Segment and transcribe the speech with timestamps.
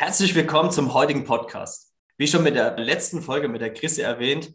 [0.00, 1.92] Herzlich willkommen zum heutigen Podcast.
[2.18, 4.54] Wie schon mit der letzten Folge mit der Chrisse erwähnt,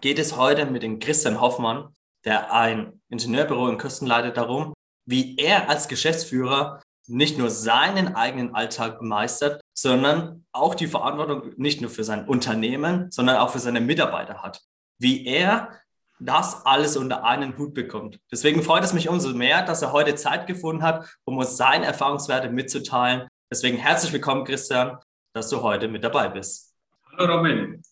[0.00, 1.88] geht es heute mit dem Christian Hoffmann,
[2.24, 4.72] der ein Ingenieurbüro in Küsten leitet, darum,
[5.06, 11.80] wie er als Geschäftsführer nicht nur seinen eigenen Alltag meistert, sondern auch die Verantwortung nicht
[11.80, 14.60] nur für sein Unternehmen, sondern auch für seine Mitarbeiter hat.
[14.98, 15.80] Wie er
[16.20, 18.20] das alles unter einen Hut bekommt.
[18.30, 21.86] Deswegen freut es mich umso mehr, dass er heute Zeit gefunden hat, um uns seine
[21.86, 23.26] Erfahrungswerte mitzuteilen.
[23.52, 24.98] Deswegen herzlich willkommen, Christian,
[25.32, 26.72] dass du heute mit dabei bist.
[27.10, 27.82] Hallo Robin,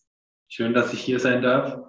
[0.47, 1.81] schön, dass ich hier sein darf.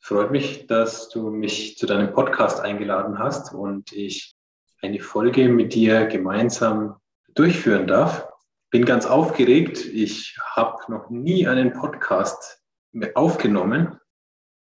[0.00, 4.34] Freut mich, dass du mich zu deinem Podcast eingeladen hast und ich
[4.80, 6.96] eine Folge mit dir gemeinsam
[7.34, 8.26] durchführen darf.
[8.70, 9.84] Bin ganz aufgeregt.
[9.84, 12.62] Ich habe noch nie einen Podcast
[13.14, 14.00] aufgenommen,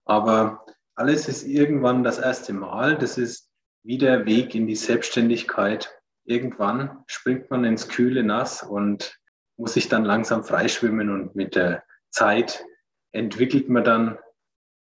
[0.06, 2.96] aber alles ist irgendwann das erste Mal.
[2.96, 3.50] Das ist
[3.82, 5.97] wie der Weg in die Selbstständigkeit.
[6.28, 9.18] Irgendwann springt man ins kühle Nass und
[9.56, 12.66] muss sich dann langsam freischwimmen und mit der Zeit
[13.12, 14.18] entwickelt man dann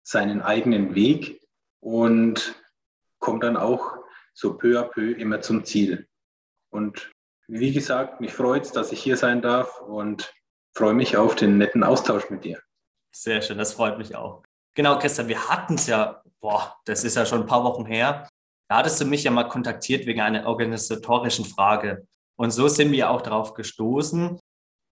[0.03, 1.47] seinen eigenen Weg
[1.81, 2.55] und
[3.19, 3.99] kommt dann auch
[4.33, 6.09] so peu à peu immer zum Ziel.
[6.71, 7.13] Und
[7.47, 10.33] wie gesagt, mich freut es, dass ich hier sein darf und
[10.75, 12.59] freue mich auf den netten Austausch mit dir.
[13.15, 14.45] Sehr schön, das freut mich auch.
[14.73, 18.27] Genau, Christian, wir hatten es ja, boah, das ist ja schon ein paar Wochen her.
[18.69, 22.07] Da hattest du mich ja mal kontaktiert wegen einer organisatorischen Frage.
[22.37, 24.39] Und so sind wir auch darauf gestoßen,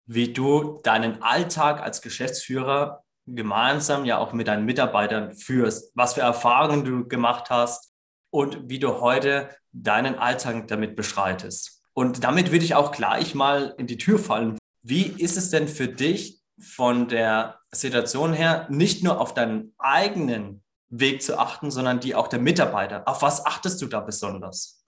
[0.06, 6.22] wie du deinen Alltag als Geschäftsführer gemeinsam ja auch mit deinen Mitarbeitern führst, was für
[6.22, 7.92] Erfahrungen du gemacht hast
[8.30, 11.82] und wie du heute deinen Alltag damit beschreitest.
[11.94, 14.58] Und damit würde ich auch gleich mal in die Tür fallen.
[14.82, 20.62] Wie ist es denn für dich, von der Situation her nicht nur auf deinen eigenen
[20.90, 23.06] Weg zu achten, sondern die auch der Mitarbeiter.
[23.06, 24.84] Auf was achtest du da besonders?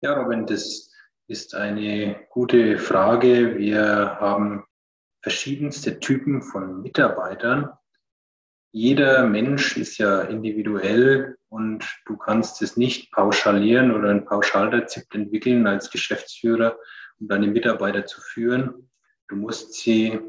[0.00, 0.92] Ja, Robin, das
[1.26, 3.58] ist eine gute Frage.
[3.58, 4.64] Wir haben
[5.22, 7.70] verschiedenste Typen von Mitarbeitern.
[8.70, 15.66] Jeder Mensch ist ja individuell und du kannst es nicht pauschalieren oder ein Pauschalrezept entwickeln
[15.66, 16.78] als Geschäftsführer,
[17.18, 18.90] um deine Mitarbeiter zu führen.
[19.28, 20.20] Du musst sie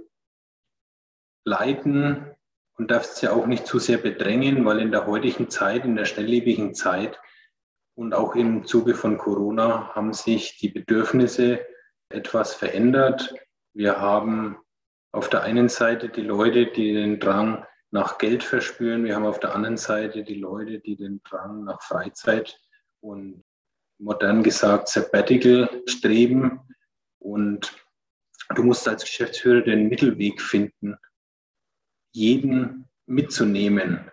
[1.46, 2.36] leiten
[2.80, 6.06] und darfst sie auch nicht zu sehr bedrängen, weil in der heutigen Zeit, in der
[6.06, 7.20] schnelllebigen Zeit
[7.94, 11.60] und auch im Zuge von Corona haben sich die Bedürfnisse
[12.08, 13.36] etwas verändert.
[13.74, 14.58] Wir haben
[15.12, 19.04] auf der einen Seite die Leute, die den Drang nach Geld verspüren.
[19.04, 22.58] Wir haben auf der anderen Seite die Leute, die den Drang nach Freizeit
[23.02, 23.44] und
[23.98, 26.62] modern gesagt Sabbatical streben.
[27.20, 27.74] Und
[28.56, 30.98] du musst als Geschäftsführer den Mittelweg finden
[32.12, 34.12] jeden mitzunehmen,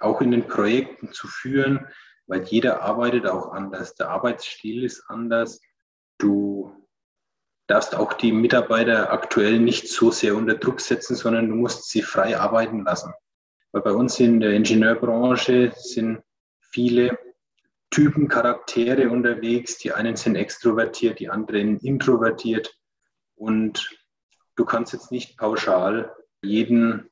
[0.00, 1.86] auch in den Projekten zu führen,
[2.26, 3.94] weil jeder arbeitet auch anders.
[3.94, 5.60] Der Arbeitsstil ist anders.
[6.18, 6.72] Du
[7.66, 12.02] darfst auch die Mitarbeiter aktuell nicht so sehr unter Druck setzen, sondern du musst sie
[12.02, 13.12] frei arbeiten lassen.
[13.72, 16.22] Weil bei uns in der Ingenieurbranche sind
[16.60, 17.18] viele
[17.90, 19.78] Typen, Charaktere unterwegs.
[19.78, 22.74] Die einen sind extrovertiert, die anderen introvertiert.
[23.34, 23.90] Und
[24.56, 27.10] du kannst jetzt nicht pauschal jeden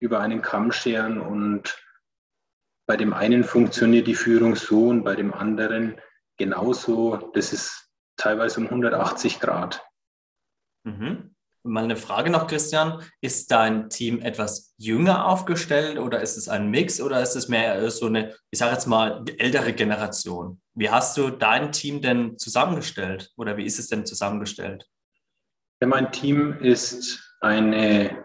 [0.00, 1.82] über einen Kamm scheren und
[2.86, 6.00] bei dem einen funktioniert die Führung so und bei dem anderen
[6.38, 7.16] genauso.
[7.34, 9.84] Das ist teilweise um 180 Grad.
[10.84, 11.34] Mhm.
[11.64, 13.02] Mal eine Frage noch, Christian.
[13.20, 17.90] Ist dein Team etwas jünger aufgestellt oder ist es ein Mix oder ist es mehr
[17.90, 20.62] so eine, ich sage jetzt mal, ältere Generation?
[20.74, 24.88] Wie hast du dein Team denn zusammengestellt oder wie ist es denn zusammengestellt?
[25.82, 28.24] Ja, mein Team ist eine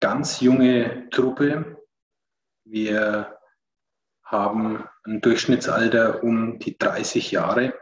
[0.00, 1.82] ganz junge Truppe.
[2.64, 3.38] Wir
[4.24, 7.74] haben ein Durchschnittsalter um die 30 Jahre.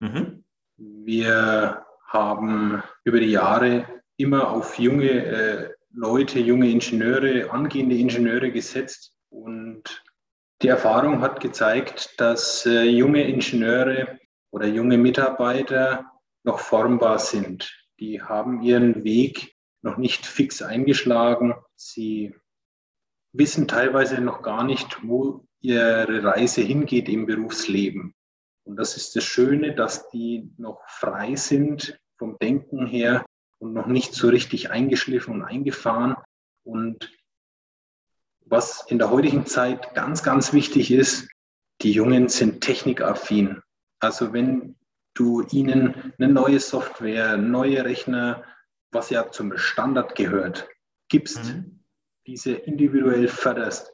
[0.00, 0.44] Mhm.
[0.76, 9.14] Wir haben über die Jahre immer auf junge äh, Leute, junge Ingenieure, angehende Ingenieure gesetzt.
[9.30, 10.02] Und
[10.62, 14.18] die Erfahrung hat gezeigt, dass äh, junge Ingenieure
[14.50, 16.10] oder junge Mitarbeiter
[16.42, 17.72] noch formbar sind.
[17.98, 21.54] Die haben ihren Weg noch nicht fix eingeschlagen.
[21.74, 22.34] Sie
[23.32, 28.14] wissen teilweise noch gar nicht, wo ihre Reise hingeht im Berufsleben.
[28.64, 33.24] Und das ist das Schöne, dass die noch frei sind vom Denken her
[33.58, 36.16] und noch nicht so richtig eingeschliffen und eingefahren.
[36.62, 37.10] Und
[38.44, 41.28] was in der heutigen Zeit ganz, ganz wichtig ist,
[41.82, 43.62] die Jungen sind technikaffin.
[44.00, 44.76] Also wenn
[45.14, 48.44] du ihnen eine neue Software, neue Rechner,
[48.92, 50.68] was ja zum Standard gehört,
[51.08, 51.84] gibst, mhm.
[52.26, 53.92] diese individuell förderst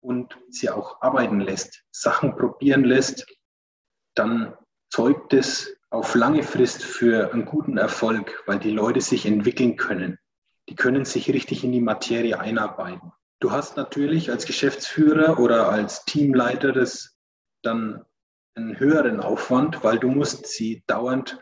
[0.00, 3.26] und sie auch arbeiten lässt, Sachen probieren lässt,
[4.14, 4.56] dann
[4.90, 10.18] zeugt es auf lange Frist für einen guten Erfolg, weil die Leute sich entwickeln können.
[10.68, 13.12] Die können sich richtig in die Materie einarbeiten.
[13.40, 17.16] Du hast natürlich als Geschäftsführer oder als Teamleiter das
[17.62, 18.04] dann
[18.54, 21.38] einen höheren Aufwand, weil du musst sie dauernd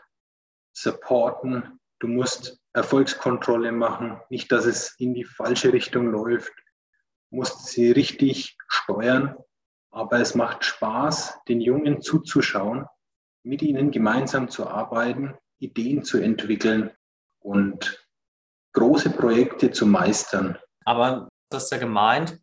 [0.73, 6.51] supporten, du musst Erfolgskontrolle machen, nicht, dass es in die falsche Richtung läuft,
[7.29, 9.37] du musst sie richtig steuern,
[9.91, 12.85] aber es macht Spaß, den Jungen zuzuschauen,
[13.43, 16.91] mit ihnen gemeinsam zu arbeiten, Ideen zu entwickeln
[17.39, 18.05] und
[18.73, 20.57] große Projekte zu meistern.
[20.83, 22.37] Aber du hast ja gemeint,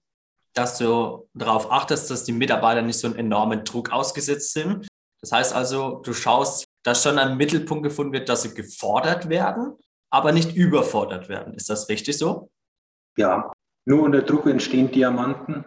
[0.55, 4.89] dass du darauf achtest, dass die Mitarbeiter nicht so einen enormen Druck ausgesetzt sind.
[5.21, 9.77] Das heißt also, du schaust, dass schon ein Mittelpunkt gefunden wird, dass sie gefordert werden,
[10.13, 11.55] aber nicht überfordert werden.
[11.55, 12.51] Ist das richtig so?
[13.17, 13.51] Ja,
[13.87, 15.65] nur unter Druck entstehen Diamanten.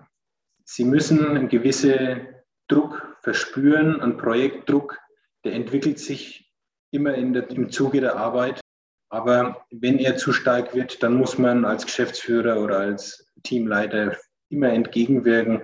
[0.63, 2.27] Sie müssen einen gewissen
[2.67, 4.99] Druck verspüren, einen Projektdruck,
[5.43, 6.53] der entwickelt sich
[6.91, 8.61] immer der, im Zuge der Arbeit.
[9.09, 14.15] Aber wenn er zu stark wird, dann muss man als Geschäftsführer oder als Teamleiter
[14.49, 15.63] immer entgegenwirken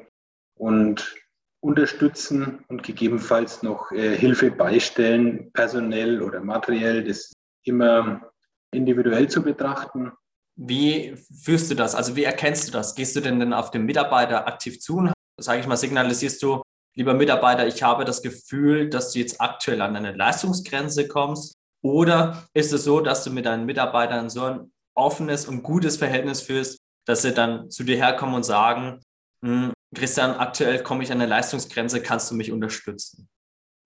[0.55, 1.15] und
[1.59, 7.31] unterstützen und gegebenenfalls noch äh, Hilfe beistellen, personell oder materiell, das
[7.63, 8.30] immer
[8.71, 10.11] individuell zu betrachten.
[10.55, 11.95] Wie führst du das?
[11.95, 12.95] Also wie erkennst du das?
[12.95, 16.61] Gehst du denn dann auf den Mitarbeiter aktiv zu und, sage ich mal, signalisierst du,
[16.95, 21.53] lieber Mitarbeiter, ich habe das Gefühl, dass du jetzt aktuell an eine Leistungsgrenze kommst?
[21.83, 26.41] Oder ist es so, dass du mit deinen Mitarbeitern so ein offenes und gutes Verhältnis
[26.41, 28.99] führst, dass sie dann zu dir herkommen und sagen,
[29.43, 33.27] hm, Christian, aktuell komme ich an eine Leistungsgrenze, kannst du mich unterstützen?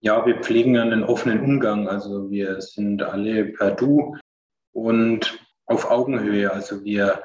[0.02, 1.88] Ja, wir pflegen einen offenen Umgang.
[1.88, 4.16] Also wir sind alle per Du
[4.76, 6.52] und auf Augenhöhe.
[6.52, 7.24] Also wir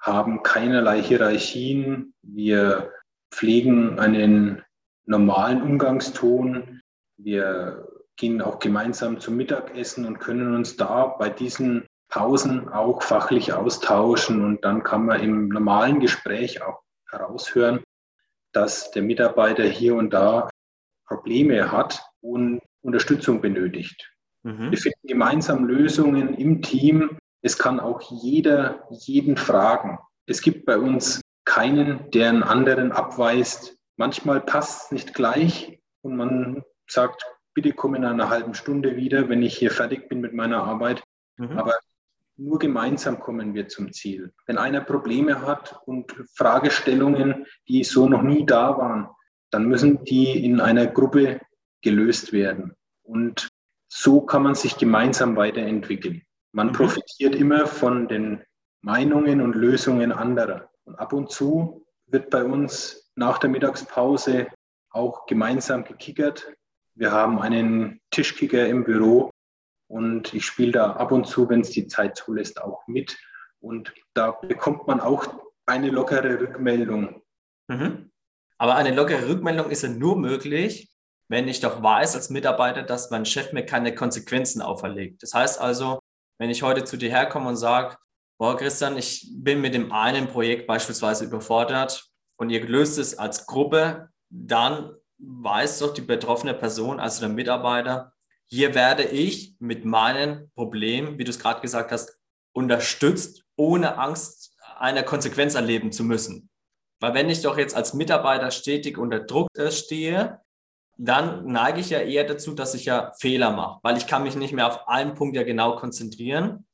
[0.00, 2.12] haben keinerlei Hierarchien.
[2.22, 2.92] Wir
[3.30, 4.62] pflegen einen
[5.04, 6.82] normalen Umgangston.
[7.16, 7.86] Wir
[8.16, 14.44] gehen auch gemeinsam zum Mittagessen und können uns da bei diesen Pausen auch fachlich austauschen
[14.44, 16.80] und dann kann man im normalen Gespräch auch
[17.10, 17.82] heraushören,
[18.52, 20.48] dass der Mitarbeiter hier und da
[21.06, 24.15] Probleme hat und Unterstützung benötigt.
[24.46, 24.70] Mhm.
[24.70, 27.18] Wir finden gemeinsam Lösungen im Team.
[27.42, 29.98] Es kann auch jeder jeden fragen.
[30.26, 33.76] Es gibt bei uns keinen, der einen anderen abweist.
[33.96, 39.28] Manchmal passt es nicht gleich und man sagt, bitte komm in einer halben Stunde wieder,
[39.28, 41.02] wenn ich hier fertig bin mit meiner Arbeit.
[41.38, 41.58] Mhm.
[41.58, 41.74] Aber
[42.36, 44.32] nur gemeinsam kommen wir zum Ziel.
[44.46, 49.08] Wenn einer Probleme hat und Fragestellungen, die so noch nie da waren,
[49.50, 51.40] dann müssen die in einer Gruppe
[51.82, 52.74] gelöst werden.
[53.02, 53.48] Und
[53.88, 56.22] so kann man sich gemeinsam weiterentwickeln.
[56.52, 56.72] Man mhm.
[56.72, 58.42] profitiert immer von den
[58.82, 60.70] Meinungen und Lösungen anderer.
[60.84, 64.46] Und ab und zu wird bei uns nach der Mittagspause
[64.90, 66.46] auch gemeinsam gekickert.
[66.94, 69.30] Wir haben einen Tischkicker im Büro,
[69.88, 73.16] und ich spiele da ab und zu, wenn es die Zeit zulässt, auch mit.
[73.60, 75.26] Und da bekommt man auch
[75.66, 77.22] eine lockere Rückmeldung.
[77.68, 78.10] Mhm.
[78.58, 80.90] Aber eine lockere Rückmeldung ist ja nur möglich,
[81.28, 85.22] wenn ich doch weiß als Mitarbeiter, dass mein Chef mir keine Konsequenzen auferlegt.
[85.22, 85.98] Das heißt also,
[86.38, 87.96] wenn ich heute zu dir herkomme und sage,
[88.38, 92.08] boah, Christian, ich bin mit dem einen Projekt beispielsweise überfordert
[92.38, 98.12] und ihr löst es als Gruppe, dann weiß doch die betroffene Person, also der Mitarbeiter,
[98.48, 102.20] hier werde ich mit meinen Problemen, wie du es gerade gesagt hast,
[102.52, 106.50] unterstützt, ohne Angst einer Konsequenz erleben zu müssen.
[107.00, 110.40] Weil wenn ich doch jetzt als Mitarbeiter stetig unter Druck äh, stehe,
[110.96, 114.36] dann neige ich ja eher dazu, dass ich ja Fehler mache, weil ich kann mich
[114.36, 116.66] nicht mehr auf einen Punkt ja genau konzentrieren.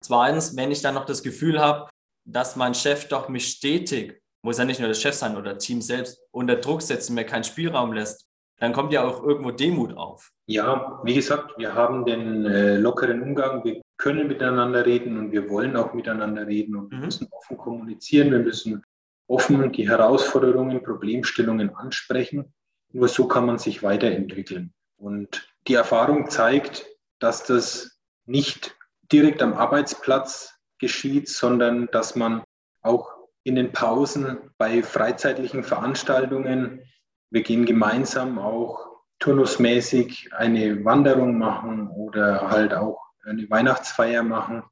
[0.00, 1.88] Zweitens, wenn ich dann noch das Gefühl habe,
[2.24, 5.80] dass mein Chef doch mich stetig, muss ja nicht nur der Chef sein oder Team
[5.80, 8.26] selbst, unter Druck setzt und mir keinen Spielraum lässt,
[8.58, 10.32] dann kommt ja auch irgendwo Demut auf.
[10.46, 13.64] Ja, wie gesagt, wir haben den äh, lockeren Umgang.
[13.64, 16.96] Wir können miteinander reden und wir wollen auch miteinander reden und mhm.
[16.96, 18.30] wir müssen offen kommunizieren.
[18.30, 18.82] Wir müssen
[19.28, 22.54] offen die Herausforderungen, Problemstellungen ansprechen.
[22.96, 24.72] Nur so kann man sich weiterentwickeln.
[24.96, 26.86] Und die Erfahrung zeigt,
[27.18, 28.74] dass das nicht
[29.12, 32.42] direkt am Arbeitsplatz geschieht, sondern dass man
[32.80, 33.12] auch
[33.42, 36.80] in den Pausen bei freizeitlichen Veranstaltungen,
[37.28, 38.88] wir gehen gemeinsam auch
[39.18, 44.62] turnusmäßig eine Wanderung machen oder halt auch eine Weihnachtsfeier machen.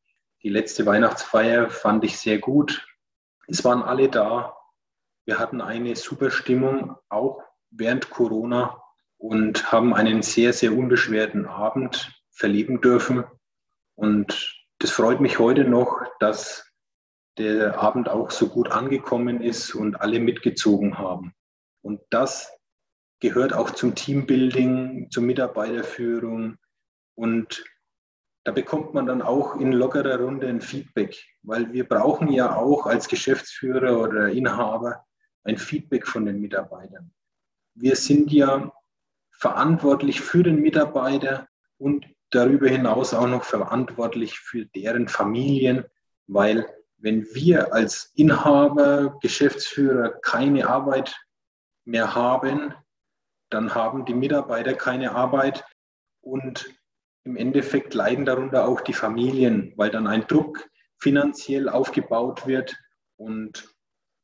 [0.43, 2.87] Die letzte Weihnachtsfeier fand ich sehr gut.
[3.49, 4.57] Es waren alle da.
[5.27, 7.44] Wir hatten eine super Stimmung, auch
[7.77, 8.81] während Corona
[9.19, 13.25] und haben einen sehr, sehr unbeschwerten Abend verleben dürfen.
[13.97, 16.71] Und das freut mich heute noch, dass
[17.39, 21.35] der Abend auch so gut angekommen ist und alle mitgezogen haben.
[21.83, 22.51] Und das
[23.21, 26.59] gehört auch zum Teambuilding, zur Mitarbeiterführung,
[27.17, 27.65] Und
[28.45, 32.87] da bekommt man dann auch in lockerer Runde ein Feedback, weil wir brauchen ja auch
[32.87, 35.07] als Geschäftsführer oder Inhaber
[35.45, 37.15] ein Feedback von den Mitarbeitern.
[37.75, 38.73] Wir sind ja
[39.33, 45.85] verantwortlich für den Mitarbeiter und darüber hinaus auch noch verantwortlich für deren Familien,
[46.27, 46.67] weil
[46.99, 51.15] wenn wir als Inhaber, Geschäftsführer keine Arbeit
[51.85, 52.75] mehr haben,
[53.51, 55.65] dann haben die Mitarbeiter keine Arbeit
[56.23, 56.67] und
[57.25, 62.77] im Endeffekt leiden darunter auch die Familien, weil dann ein Druck finanziell aufgebaut wird.
[63.17, 63.74] Und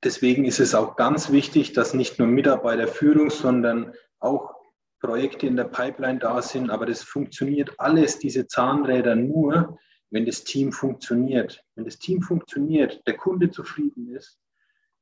[0.05, 4.55] deswegen ist es auch ganz wichtig, dass nicht nur Mitarbeiterführung, sondern auch
[5.01, 6.71] Projekte in der Pipeline da sind.
[6.71, 9.79] Aber das funktioniert alles, diese Zahnräder nur,
[10.11, 11.65] wenn das Team funktioniert.
[11.75, 14.39] Wenn das Team funktioniert, der Kunde zufrieden ist,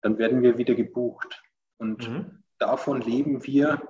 [0.02, 1.42] dann werden wir wieder gebucht.
[1.78, 2.44] Und mhm.
[2.58, 3.82] davon leben wir.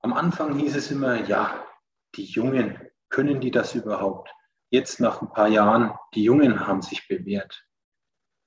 [0.00, 1.64] Am Anfang hieß es immer, ja,
[2.14, 2.78] die Jungen,
[3.08, 4.30] können die das überhaupt?
[4.70, 7.65] Jetzt nach ein paar Jahren, die Jungen haben sich bewährt.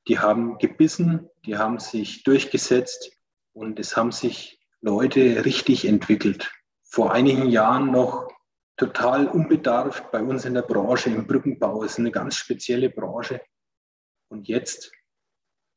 [0.09, 3.11] Die haben gebissen, die haben sich durchgesetzt
[3.53, 6.51] und es haben sich Leute richtig entwickelt.
[6.83, 8.27] Vor einigen Jahren noch
[8.75, 11.83] total unbedarft bei uns in der Branche, im Brückenbau.
[11.83, 13.41] Es ist eine ganz spezielle Branche.
[14.29, 14.91] Und jetzt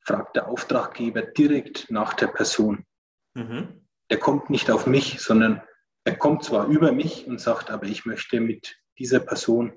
[0.01, 2.87] fragt der Auftraggeber direkt nach der Person.
[3.35, 3.87] Mhm.
[4.09, 5.62] Der kommt nicht auf mich, sondern
[6.05, 9.77] er kommt zwar über mich und sagt, aber ich möchte mit dieser Person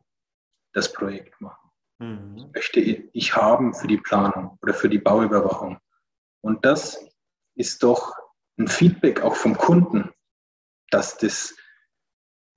[0.74, 1.65] das Projekt machen.
[2.00, 2.52] Mhm.
[2.54, 5.80] Möchte ich haben für die Planung oder für die Bauüberwachung.
[6.42, 7.00] Und das
[7.56, 8.14] ist doch
[8.58, 10.12] ein Feedback auch vom Kunden,
[10.92, 11.56] dass das,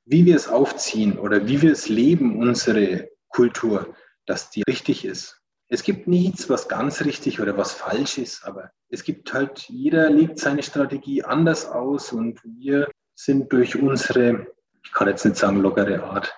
[0.04, 3.94] wie wir es aufziehen oder wie wir es leben, unsere Kultur,
[4.26, 5.40] dass die richtig ist.
[5.70, 10.08] Es gibt nichts, was ganz richtig oder was falsch ist, aber es gibt halt, jeder
[10.08, 14.46] legt seine Strategie anders aus und wir sind durch unsere,
[14.82, 16.34] ich kann jetzt nicht sagen lockere Art.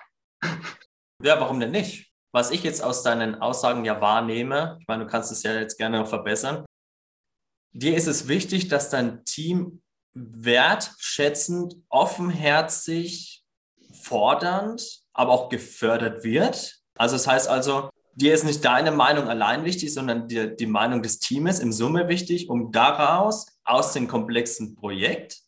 [1.23, 2.10] Ja, warum denn nicht?
[2.31, 5.77] Was ich jetzt aus deinen Aussagen ja wahrnehme, ich meine, du kannst es ja jetzt
[5.77, 6.65] gerne noch verbessern.
[7.73, 9.81] Dir ist es wichtig, dass dein Team
[10.13, 13.43] wertschätzend, offenherzig,
[14.01, 16.81] fordernd, aber auch gefördert wird.
[16.97, 21.01] Also das heißt also, dir ist nicht deine Meinung allein wichtig, sondern dir die Meinung
[21.01, 25.41] des Teams im Summe wichtig, um daraus aus dem komplexen Projekt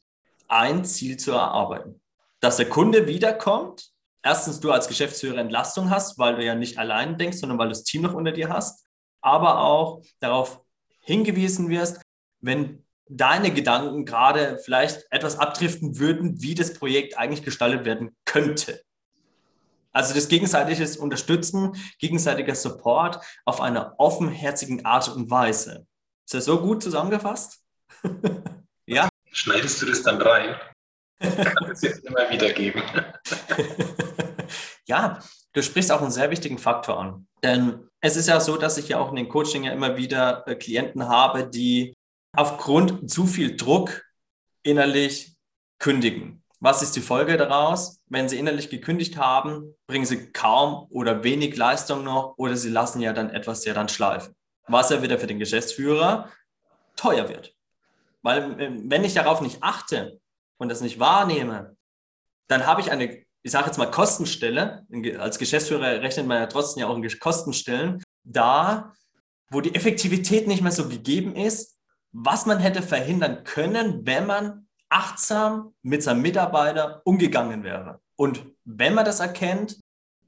[0.47, 2.01] ein Ziel zu erarbeiten.
[2.39, 3.92] Dass der Kunde wiederkommt,
[4.23, 7.73] erstens du als Geschäftsführer Entlastung hast, weil du ja nicht allein denkst, sondern weil du
[7.73, 8.85] das Team noch unter dir hast,
[9.21, 10.61] aber auch darauf
[10.99, 12.01] hingewiesen wirst,
[12.41, 18.81] wenn deine Gedanken gerade vielleicht etwas abdriften würden, wie das Projekt eigentlich gestaltet werden könnte.
[19.91, 25.85] Also das gegenseitige Unterstützen, gegenseitiger Support auf einer offenherzigen Art und Weise.
[26.25, 27.59] Ist das so gut zusammengefasst?
[28.87, 29.07] ja.
[29.31, 30.55] Schneidest du das dann rein?
[31.19, 32.81] Kann es jetzt immer wieder geben.
[34.87, 35.19] ja,
[35.53, 37.27] du sprichst auch einen sehr wichtigen Faktor an.
[37.43, 40.47] Denn es ist ja so, dass ich ja auch in den Coaching ja immer wieder
[40.47, 41.93] äh, Klienten habe, die
[42.35, 44.03] aufgrund zu viel Druck
[44.63, 45.35] innerlich
[45.79, 46.43] kündigen.
[46.59, 48.01] Was ist die Folge daraus?
[48.07, 53.01] Wenn sie innerlich gekündigt haben, bringen sie kaum oder wenig Leistung noch oder sie lassen
[53.01, 54.33] ja dann etwas ja dann schleifen.
[54.67, 56.29] Was ja wieder für den Geschäftsführer
[56.95, 57.53] teuer wird.
[58.21, 60.21] Weil äh, wenn ich darauf nicht achte
[60.63, 61.75] und das nicht wahrnehme,
[62.47, 64.87] dann habe ich eine, ich sage jetzt mal Kostenstelle,
[65.19, 68.93] als Geschäftsführer rechnet man ja trotzdem ja auch in Kostenstellen, da,
[69.49, 71.77] wo die Effektivität nicht mehr so gegeben ist,
[72.13, 77.99] was man hätte verhindern können, wenn man achtsam mit seinem Mitarbeiter umgegangen wäre.
[78.15, 79.79] Und wenn man das erkennt,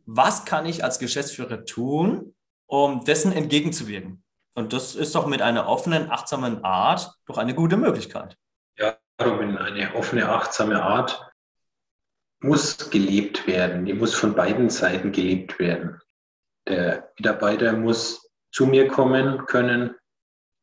[0.06, 4.24] was kann ich als Geschäftsführer tun, um dessen entgegenzuwirken?
[4.54, 8.38] Und das ist doch mit einer offenen, achtsamen Art doch eine gute Möglichkeit.
[8.78, 11.32] Ja, Robin, eine offene, achtsame Art
[12.40, 13.86] muss gelebt werden.
[13.86, 16.00] Die muss von beiden Seiten gelebt werden.
[16.68, 19.96] Der Mitarbeiter muss zu mir kommen können,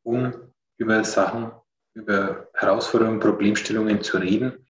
[0.05, 1.53] um über Sachen,
[1.95, 4.67] über Herausforderungen, Problemstellungen zu reden.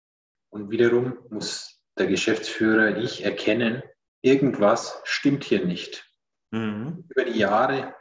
[0.50, 3.82] Und wiederum muss der Geschäftsführer, ich erkennen,
[4.22, 6.08] irgendwas stimmt hier nicht.
[6.50, 7.04] Mhm.
[7.08, 7.94] Über die Jahre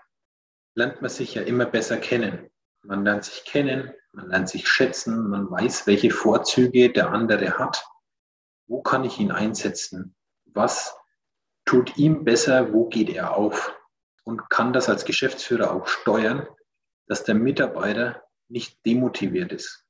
[0.76, 2.50] lernt man sich ja immer besser kennen.
[2.86, 7.86] Man lernt sich kennen, man lernt sich schätzen, man weiß, welche Vorzüge der andere hat.
[8.68, 10.16] Wo kann ich ihn einsetzen?
[10.46, 10.96] Was
[11.66, 12.74] tut ihm besser?
[12.74, 13.76] Wo geht er auf?
[14.24, 16.48] Und kann das als Geschäftsführer auch steuern,
[17.08, 19.86] dass der Mitarbeiter nicht demotiviert ist.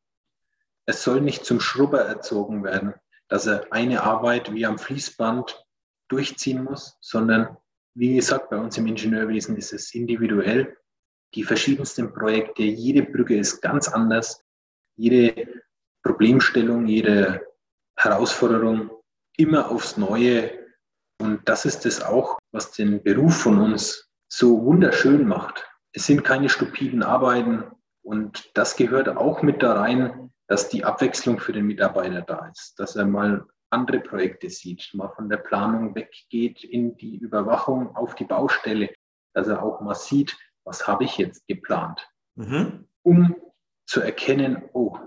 [0.85, 2.93] Es soll nicht zum Schrubber erzogen werden,
[3.27, 5.65] dass er eine Arbeit wie am Fließband
[6.07, 7.57] durchziehen muss, sondern
[7.93, 10.77] wie gesagt, bei uns im Ingenieurwesen ist es individuell.
[11.33, 14.43] Die verschiedensten Projekte, jede Brücke ist ganz anders.
[14.95, 15.47] Jede
[16.03, 17.45] Problemstellung, jede
[17.97, 18.91] Herausforderung
[19.37, 20.51] immer aufs Neue
[21.19, 25.65] Und das ist es auch, was den Beruf von uns so wunderschön macht.
[25.93, 27.63] Es sind keine stupiden Arbeiten
[28.03, 32.75] und das gehört auch mit da rein, dass die Abwechslung für den Mitarbeiter da ist,
[32.77, 38.15] dass er mal andere Projekte sieht, mal von der Planung weggeht in die Überwachung auf
[38.15, 38.93] die Baustelle,
[39.33, 42.87] dass er auch mal sieht, was habe ich jetzt geplant, mhm.
[43.03, 43.35] um
[43.85, 44.97] zu erkennen, oh,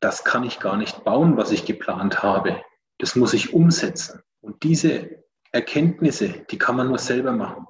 [0.00, 2.62] das kann ich gar nicht bauen, was ich geplant habe.
[2.98, 4.22] Das muss ich umsetzen.
[4.40, 7.66] Und diese Erkenntnisse, die kann man nur selber machen.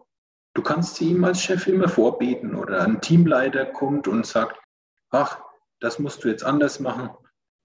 [0.55, 4.59] Du kannst sie ihm als Chef immer vorbeten oder ein Teamleiter kommt und sagt,
[5.11, 5.43] ach,
[5.81, 7.11] das musst du jetzt anders machen.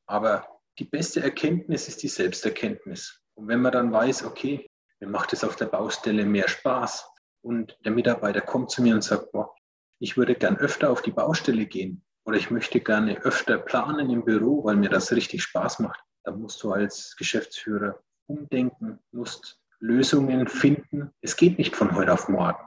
[0.08, 0.48] Aber
[0.80, 3.22] die beste Erkenntnis ist die Selbsterkenntnis.
[3.36, 4.68] Und wenn man dann weiß, okay,
[5.00, 7.08] mir macht es auf der Baustelle mehr Spaß
[7.42, 9.54] und der Mitarbeiter kommt zu mir und sagt, boah,
[10.00, 14.26] ich würde gern öfter auf die Baustelle gehen oder ich möchte gerne öfter planen im
[14.26, 20.48] Büro, weil mir das richtig Spaß macht, dann musst du als Geschäftsführer umdenken, musst Lösungen
[20.48, 21.12] finden.
[21.22, 22.60] Es geht nicht von heute auf morgen.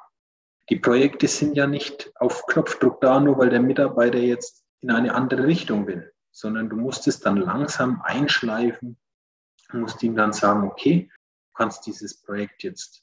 [0.70, 5.14] Die Projekte sind ja nicht auf Knopfdruck da, nur weil der Mitarbeiter jetzt in eine
[5.14, 8.96] andere Richtung will, sondern du musst es dann langsam einschleifen,
[9.72, 13.02] musst ihm dann sagen, okay, du kannst dieses Projekt jetzt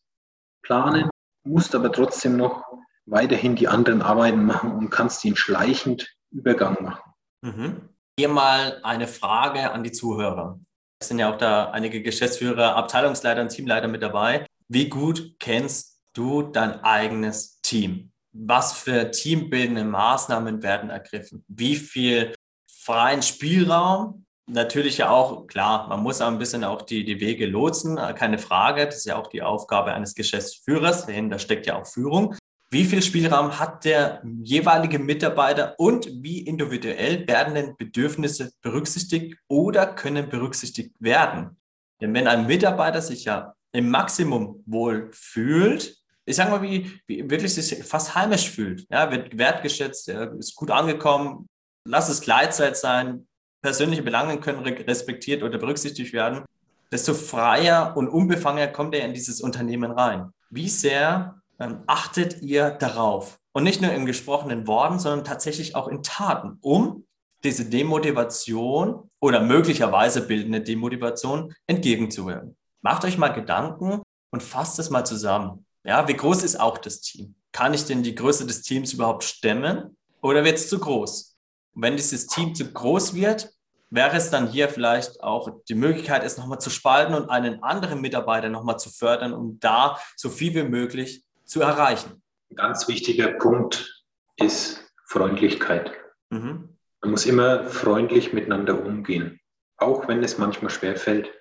[0.64, 1.10] planen,
[1.44, 2.64] musst aber trotzdem noch
[3.08, 7.14] weiterhin die anderen Arbeiten machen und kannst ihn schleichend Übergang machen.
[7.42, 7.90] Mhm.
[8.20, 10.60] Hier mal eine Frage an die Zuhörer.
[11.00, 14.46] Es sind ja auch da einige Geschäftsführer, Abteilungsleiter und Teamleiter mit dabei.
[14.68, 18.12] Wie gut kennst du dein eigenes Team?
[18.34, 21.46] Was für teambildende Maßnahmen werden ergriffen?
[21.48, 22.34] Wie viel
[22.70, 24.26] freien Spielraum?
[24.50, 28.38] Natürlich ja auch, klar, man muss auch ein bisschen auch die, die Wege lotsen, keine
[28.38, 28.86] Frage.
[28.86, 31.06] Das ist ja auch die Aufgabe eines Geschäftsführers.
[31.06, 32.36] Dahinter steckt ja auch Führung.
[32.70, 39.86] Wie viel Spielraum hat der jeweilige Mitarbeiter und wie individuell werden denn Bedürfnisse berücksichtigt oder
[39.86, 41.56] können berücksichtigt werden?
[42.02, 47.30] Denn wenn ein Mitarbeiter sich ja im Maximum wohl fühlt, ich sage mal, wie, wie
[47.30, 51.48] wirklich sich fast heimisch fühlt, ja, wird wertgeschätzt, ist gut angekommen,
[51.86, 53.28] lass es Gleitzeit sein,
[53.62, 56.44] persönliche Belange können respektiert oder berücksichtigt werden,
[56.92, 60.32] desto freier und unbefangener kommt er in dieses Unternehmen rein.
[60.50, 63.40] Wie sehr ähm, achtet ihr darauf?
[63.54, 67.06] Und nicht nur in gesprochenen Worten, sondern tatsächlich auch in Taten, um
[67.44, 72.56] diese Demotivation oder möglicherweise bildende Demotivation entgegenzuwirken.
[72.82, 75.66] Macht euch mal Gedanken und fasst es mal zusammen.
[75.84, 77.36] Ja, wie groß ist auch das Team?
[77.52, 81.36] Kann ich denn die Größe des Teams überhaupt stemmen oder wird es zu groß?
[81.74, 83.52] Und wenn dieses Team zu groß wird,
[83.90, 88.02] wäre es dann hier vielleicht auch die Möglichkeit, es nochmal zu spalten und einen anderen
[88.02, 92.22] Mitarbeiter nochmal zu fördern, um da so viel wie möglich zu erreichen?
[92.52, 94.04] Ein ganz wichtiger Punkt
[94.36, 95.92] ist Freundlichkeit.
[96.30, 96.78] Mhm.
[97.02, 99.40] Man muss immer freundlich miteinander umgehen,
[99.78, 101.32] auch wenn es manchmal schwer fällt,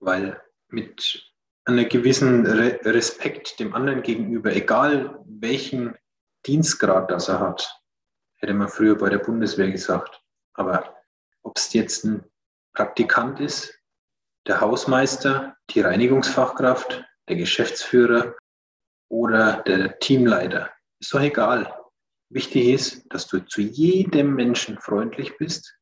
[0.00, 1.30] weil mit
[1.64, 5.96] einer gewissen Re Respekt dem anderen gegenüber, egal welchen
[6.46, 7.80] Dienstgrad das er hat,
[8.36, 10.20] hätte man früher bei der Bundeswehr gesagt.
[10.54, 10.94] Aber
[11.42, 12.24] ob es jetzt ein
[12.74, 13.78] Praktikant ist,
[14.46, 18.34] der Hausmeister, die Reinigungsfachkraft, der Geschäftsführer
[19.08, 20.70] oder der Teamleiter.
[21.00, 21.72] Ist doch egal.
[22.30, 25.76] Wichtig ist, dass du zu jedem Menschen freundlich bist,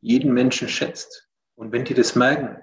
[0.00, 1.28] jeden Menschen schätzt.
[1.54, 2.62] Und wenn die das merken,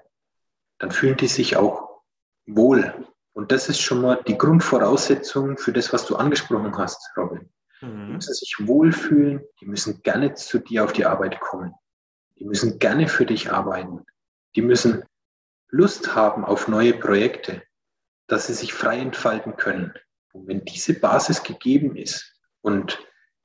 [0.78, 2.02] dann fühlen die sich auch
[2.46, 3.06] wohl.
[3.32, 7.50] Und das ist schon mal die Grundvoraussetzung für das, was du angesprochen hast, Robin.
[7.80, 8.06] Mhm.
[8.06, 11.74] Die müssen sich wohlfühlen, die müssen gerne zu dir auf die Arbeit kommen.
[12.36, 14.04] Die müssen gerne für dich arbeiten.
[14.56, 15.04] Die müssen
[15.68, 17.62] Lust haben auf neue Projekte
[18.26, 19.92] dass sie sich frei entfalten können.
[20.32, 22.98] Und wenn diese Basis gegeben ist und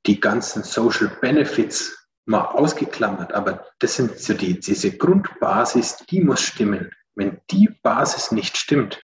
[0.05, 6.41] die ganzen Social Benefits mal ausgeklammert, aber das sind so die, diese Grundbasis, die muss
[6.41, 6.91] stimmen.
[7.15, 9.01] Wenn die Basis nicht stimmt,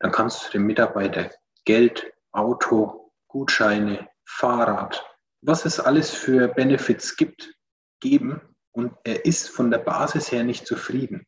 [0.00, 1.30] dann kannst du dem Mitarbeiter
[1.64, 5.04] Geld, Auto, Gutscheine, Fahrrad,
[5.42, 7.52] was es alles für Benefits gibt,
[8.00, 8.40] geben
[8.72, 11.26] und er ist von der Basis her nicht zufrieden.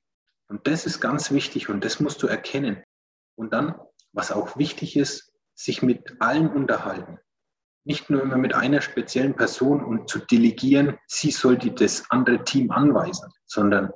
[0.48, 2.82] Und das ist ganz wichtig und das musst du erkennen.
[3.36, 3.80] Und dann
[4.12, 7.18] was auch wichtig ist, sich mit allen unterhalten.
[7.84, 12.70] Nicht nur immer mit einer speziellen Person und zu delegieren, sie sollte das andere Team
[12.70, 13.90] anweisen, sondern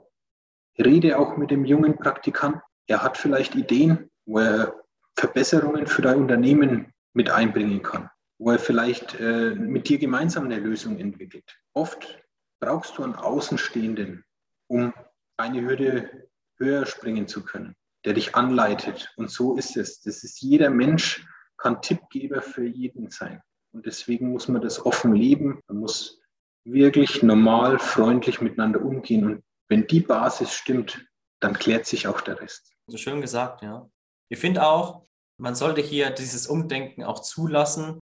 [0.79, 2.61] rede auch mit dem jungen Praktikanten.
[2.87, 4.75] Er hat vielleicht Ideen, wo er
[5.17, 10.59] Verbesserungen für dein Unternehmen mit einbringen kann, wo er vielleicht äh, mit dir gemeinsam eine
[10.59, 11.45] Lösung entwickelt.
[11.73, 12.23] Oft
[12.61, 14.25] brauchst du einen Außenstehenden,
[14.69, 14.93] um
[15.37, 17.75] eine Hürde höher springen zu können
[18.05, 19.13] der dich anleitet.
[19.17, 20.01] Und so ist es.
[20.01, 23.41] Das ist jeder Mensch kann Tippgeber für jeden sein.
[23.73, 25.61] Und deswegen muss man das offen leben.
[25.69, 26.21] Man muss
[26.65, 29.25] wirklich normal, freundlich miteinander umgehen.
[29.25, 31.07] Und wenn die Basis stimmt,
[31.41, 32.73] dann klärt sich auch der Rest.
[32.87, 33.89] So schön gesagt, ja.
[34.29, 35.05] Ich finde auch,
[35.37, 37.99] Man sollte hier dieses Umdenken auch zulassen,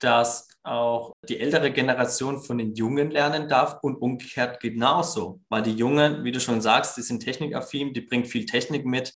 [0.00, 5.40] dass auch die ältere Generation von den Jungen lernen darf und umgekehrt genauso.
[5.48, 9.14] Weil die Jungen, wie du schon sagst, die sind technikaffin, die bringen viel Technik mit,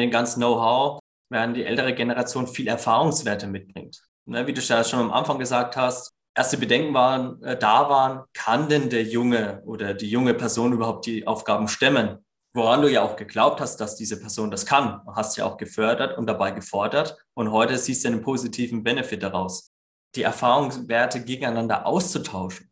[0.00, 4.02] den ganzen Know-how, während die ältere Generation viel Erfahrungswerte mitbringt.
[4.28, 8.24] Ne, wie du ja schon am Anfang gesagt hast, erste Bedenken waren, äh, da waren,
[8.34, 12.24] kann denn der Junge oder die junge Person überhaupt die Aufgaben stemmen?
[12.54, 15.02] Woran du ja auch geglaubt hast, dass diese Person das kann.
[15.14, 17.18] Hast ja auch gefördert und dabei gefordert.
[17.34, 19.72] Und heute siehst du einen positiven Benefit daraus.
[20.14, 22.70] Die Erfahrungswerte gegeneinander auszutauschen.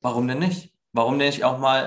[0.00, 0.72] Warum denn nicht?
[0.92, 1.84] Warum denn nicht auch mal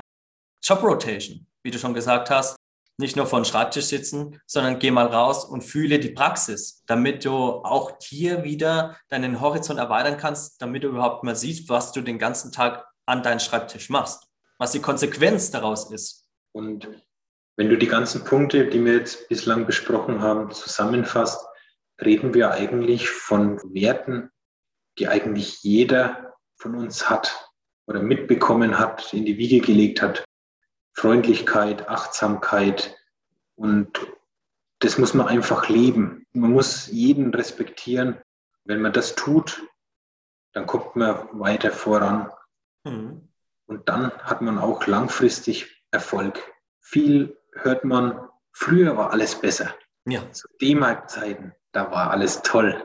[0.62, 1.46] Job Rotation?
[1.64, 2.56] Wie du schon gesagt hast,
[3.02, 7.24] nicht nur vor dem Schreibtisch sitzen, sondern geh mal raus und fühle die Praxis, damit
[7.24, 12.00] du auch hier wieder deinen Horizont erweitern kannst, damit du überhaupt mal siehst, was du
[12.00, 14.26] den ganzen Tag an deinem Schreibtisch machst,
[14.58, 16.26] was die Konsequenz daraus ist.
[16.52, 16.88] Und
[17.56, 21.44] wenn du die ganzen Punkte, die wir jetzt bislang besprochen haben, zusammenfasst,
[22.02, 24.30] reden wir eigentlich von Werten,
[24.98, 27.50] die eigentlich jeder von uns hat
[27.86, 30.24] oder mitbekommen hat, in die Wiege gelegt hat.
[30.94, 32.96] Freundlichkeit, Achtsamkeit
[33.56, 33.98] und
[34.80, 36.26] das muss man einfach leben.
[36.32, 38.18] Man muss jeden respektieren.
[38.64, 39.62] Wenn man das tut,
[40.52, 42.30] dann kommt man weiter voran.
[42.84, 43.28] Mhm.
[43.66, 46.40] Und dann hat man auch langfristig Erfolg.
[46.80, 49.74] Viel hört man, früher war alles besser.
[50.04, 50.28] Ja.
[50.32, 52.84] Zu D-Mark-Zeiten, da war alles toll.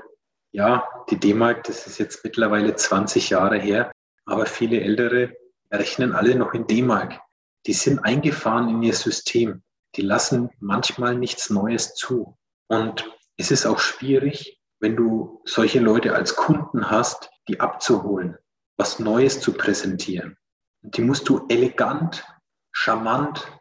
[0.52, 3.92] Ja, die D-Mark, das ist jetzt mittlerweile 20 Jahre her,
[4.26, 5.36] aber viele Ältere
[5.72, 7.20] rechnen alle noch in D-Mark
[7.68, 9.62] die sind eingefahren in ihr System.
[9.96, 12.38] Die lassen manchmal nichts Neues zu.
[12.68, 18.38] Und es ist auch schwierig, wenn du solche Leute als Kunden hast, die abzuholen,
[18.78, 20.38] was Neues zu präsentieren.
[20.82, 22.26] Die musst du elegant,
[22.72, 23.52] charmant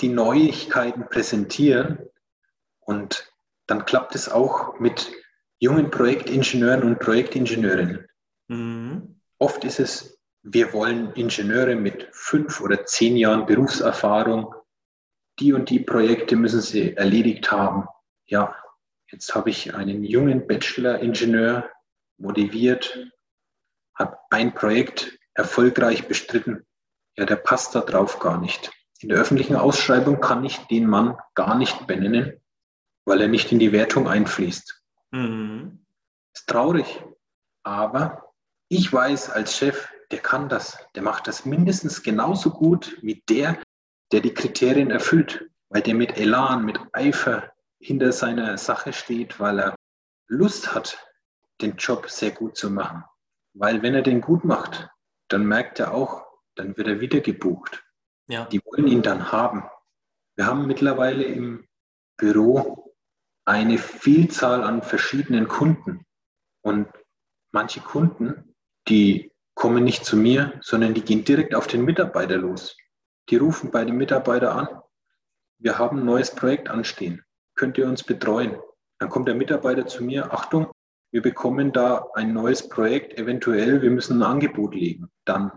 [0.00, 1.98] die Neuigkeiten präsentieren.
[2.80, 3.32] Und
[3.66, 5.10] dann klappt es auch mit
[5.58, 8.06] jungen Projektingenieuren und Projektingenieurinnen.
[8.48, 9.20] Mhm.
[9.38, 14.54] Oft ist es wir wollen Ingenieure mit fünf oder zehn Jahren Berufserfahrung,
[15.38, 17.86] die und die Projekte müssen sie erledigt haben.
[18.26, 18.56] Ja,
[19.10, 21.70] jetzt habe ich einen jungen Bachelor-Ingenieur
[22.18, 23.10] motiviert,
[23.94, 26.66] hat ein Projekt erfolgreich bestritten.
[27.16, 28.70] Ja, der passt da drauf gar nicht.
[29.00, 32.40] In der öffentlichen Ausschreibung kann ich den Mann gar nicht benennen,
[33.04, 34.82] weil er nicht in die Wertung einfließt.
[35.12, 35.84] Mhm.
[36.34, 37.04] Ist traurig.
[37.62, 38.27] Aber
[38.68, 40.78] ich weiß als Chef, der kann das.
[40.94, 43.58] Der macht das mindestens genauso gut wie der,
[44.12, 49.60] der die Kriterien erfüllt, weil der mit Elan, mit Eifer hinter seiner Sache steht, weil
[49.60, 49.74] er
[50.28, 50.98] Lust hat,
[51.60, 53.04] den Job sehr gut zu machen.
[53.54, 54.88] Weil wenn er den gut macht,
[55.28, 57.84] dann merkt er auch, dann wird er wieder gebucht.
[58.28, 58.44] Ja.
[58.46, 59.64] Die wollen ihn dann haben.
[60.36, 61.66] Wir haben mittlerweile im
[62.16, 62.94] Büro
[63.44, 66.04] eine Vielzahl an verschiedenen Kunden.
[66.62, 66.88] Und
[67.50, 68.47] manche Kunden,
[68.88, 72.76] die kommen nicht zu mir, sondern die gehen direkt auf den Mitarbeiter los.
[73.28, 74.68] Die rufen bei dem Mitarbeiter an,
[75.58, 77.22] wir haben ein neues Projekt anstehen,
[77.56, 78.56] könnt ihr uns betreuen?
[79.00, 80.70] Dann kommt der Mitarbeiter zu mir, Achtung,
[81.10, 85.10] wir bekommen da ein neues Projekt, eventuell, wir müssen ein Angebot legen.
[85.24, 85.50] Dann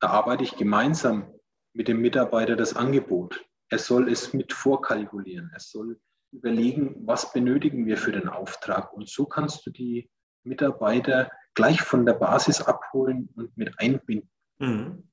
[0.00, 1.32] erarbeite ich gemeinsam
[1.74, 3.44] mit dem Mitarbeiter das Angebot.
[3.68, 5.50] Er soll es mit vorkalkulieren.
[5.52, 6.00] Er soll
[6.32, 8.92] überlegen, was benötigen wir für den Auftrag.
[8.94, 10.08] Und so kannst du die
[10.46, 14.30] Mitarbeiter gleich von der Basis abholen und mit einbinden.
[14.58, 15.08] Mhm.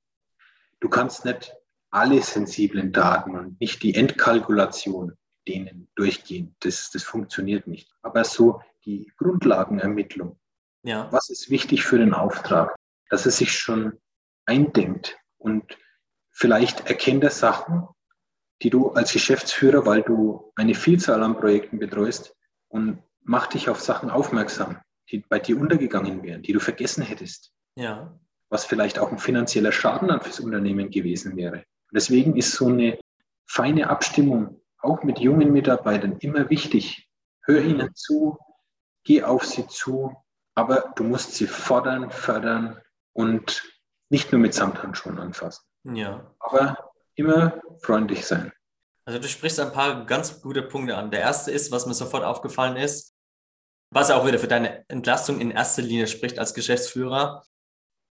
[0.79, 1.55] Du kannst nicht
[1.89, 5.17] alle sensiblen Daten und nicht die Endkalkulation
[5.47, 6.55] denen durchgehen.
[6.59, 7.89] Das, das funktioniert nicht.
[8.01, 10.39] Aber so die Grundlagenermittlung.
[10.83, 11.11] Ja.
[11.11, 12.75] Was ist wichtig für den Auftrag?
[13.09, 13.99] Dass er sich schon
[14.45, 15.77] eindenkt und
[16.31, 17.87] vielleicht erkennt er Sachen,
[18.61, 22.35] die du als Geschäftsführer, weil du eine Vielzahl an Projekten betreust
[22.67, 24.81] und macht dich auf Sachen aufmerksam
[25.13, 27.53] die bei dir untergegangen wären, die du vergessen hättest.
[27.75, 28.19] Ja.
[28.49, 31.57] Was vielleicht auch ein finanzieller Schaden dann fürs Unternehmen gewesen wäre.
[31.57, 32.99] Und deswegen ist so eine
[33.45, 37.07] feine Abstimmung auch mit jungen Mitarbeitern immer wichtig.
[37.43, 38.37] Hör ihnen zu,
[39.03, 40.15] geh auf sie zu,
[40.55, 42.79] aber du musst sie fordern, fördern
[43.13, 43.63] und
[44.09, 45.63] nicht nur mit Samthandschuhen anfassen.
[45.83, 46.33] Ja.
[46.39, 48.51] Aber immer freundlich sein.
[49.05, 51.11] Also du sprichst ein paar ganz gute Punkte an.
[51.11, 53.12] Der erste ist, was mir sofort aufgefallen ist,
[53.93, 57.43] was auch wieder für deine Entlastung in erster Linie spricht als Geschäftsführer.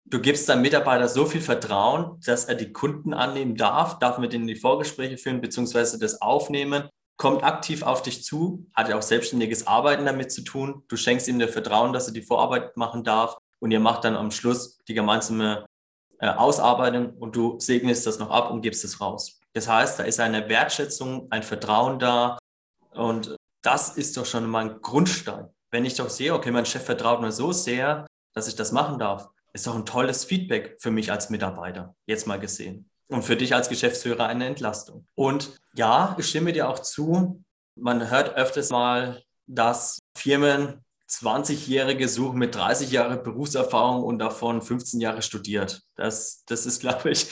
[0.06, 4.34] Du gibst deinem Mitarbeiter so viel Vertrauen, dass er die Kunden annehmen darf, darf mit
[4.34, 9.02] ihnen die Vorgespräche führen, beziehungsweise das aufnehmen, kommt aktiv auf dich zu, hat ja auch
[9.02, 10.84] selbstständiges Arbeiten damit zu tun.
[10.88, 14.16] Du schenkst ihm das Vertrauen, dass er die Vorarbeit machen darf und ihr macht dann
[14.16, 15.66] am Schluss die gemeinsame
[16.20, 19.40] äh, Ausarbeitung und du segnest das noch ab und gibst es raus.
[19.54, 22.38] Das heißt, da ist eine Wertschätzung, ein Vertrauen da
[22.94, 26.84] und das ist doch schon mal ein Grundstein wenn ich doch sehe, okay, mein Chef
[26.84, 30.92] vertraut mir so sehr, dass ich das machen darf, ist doch ein tolles Feedback für
[30.92, 32.90] mich als Mitarbeiter, jetzt mal gesehen.
[33.08, 35.06] Und für dich als Geschäftsführer eine Entlastung.
[35.16, 37.44] Und ja, ich stimme dir auch zu,
[37.76, 45.02] man hört öfters mal, dass Firmen 20-Jährige suchen mit 30 Jahren Berufserfahrung und davon 15
[45.02, 45.84] Jahre studiert.
[45.96, 47.28] Das, das ist, glaube ich,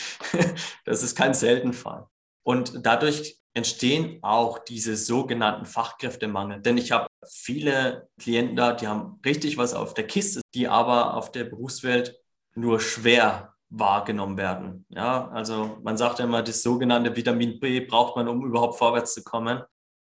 [0.85, 2.07] das ist kein Seltenfall.
[2.43, 6.61] Und dadurch entstehen auch diese sogenannten Fachkräftemangel.
[6.61, 11.15] Denn ich habe viele Klienten da, die haben richtig was auf der Kiste, die aber
[11.15, 12.19] auf der Berufswelt
[12.55, 14.85] nur schwer wahrgenommen werden.
[14.89, 19.13] Ja, also man sagt ja immer, das sogenannte Vitamin B braucht man, um überhaupt vorwärts
[19.13, 19.61] zu kommen.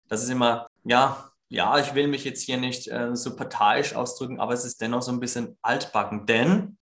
[0.09, 4.41] Das ist immer, ja, ja, ich will mich jetzt hier nicht äh, so parteiisch ausdrücken,
[4.41, 6.79] aber es ist dennoch so ein bisschen altbacken, denn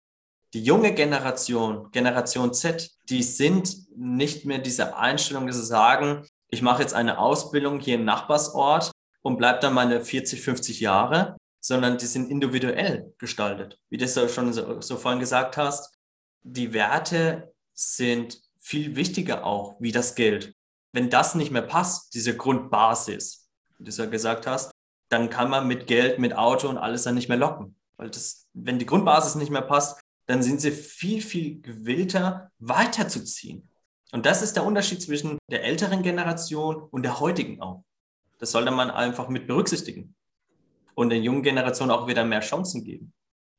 [0.54, 6.62] die junge Generation, Generation Z, die sind nicht mehr diese Einstellung, dass sie sagen, ich
[6.62, 8.92] mache jetzt eine Ausbildung hier im Nachbarsort
[9.24, 13.80] und bleibe dann meine 40, 50 Jahre, sondern die sind individuell gestaltet.
[13.90, 15.98] Wie du es schon so, so vorhin gesagt hast,
[16.44, 20.54] die Werte sind viel wichtiger auch wie das Geld.
[20.92, 24.72] Wenn das nicht mehr passt, diese Grundbasis, wie du es ja gesagt hast,
[25.10, 27.76] dann kann man mit Geld, mit Auto und alles dann nicht mehr locken.
[27.98, 33.70] Weil das, wenn die Grundbasis nicht mehr passt, dann sind sie viel, viel gewillter, weiterzuziehen.
[34.12, 37.84] Und das ist der Unterschied zwischen der älteren Generation und der heutigen auch.
[38.44, 40.18] Das sollte man einfach mit berücksichtigen.
[40.96, 43.14] Und den jungen Generationen auch wieder mehr Chancen geben.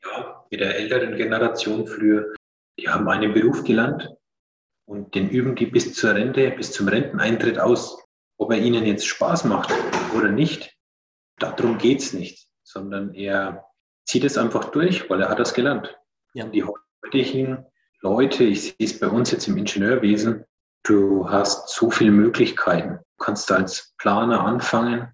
[0.05, 2.35] Ja, mit der älteren Generation früher,
[2.79, 4.11] die haben einen Beruf gelernt
[4.87, 7.99] und den üben die bis zur Rente, bis zum Renteneintritt aus.
[8.37, 9.73] Ob er ihnen jetzt Spaß macht
[10.15, 10.77] oder nicht,
[11.39, 13.65] darum geht es nicht, sondern er
[14.07, 15.99] zieht es einfach durch, weil er hat das gelernt.
[16.35, 16.45] Ja.
[16.49, 17.65] Die heutigen
[18.03, 20.45] Leute, ich sehe es bei uns jetzt im Ingenieurwesen,
[20.85, 22.99] du hast so viele Möglichkeiten.
[23.19, 25.13] Du kannst als Planer anfangen.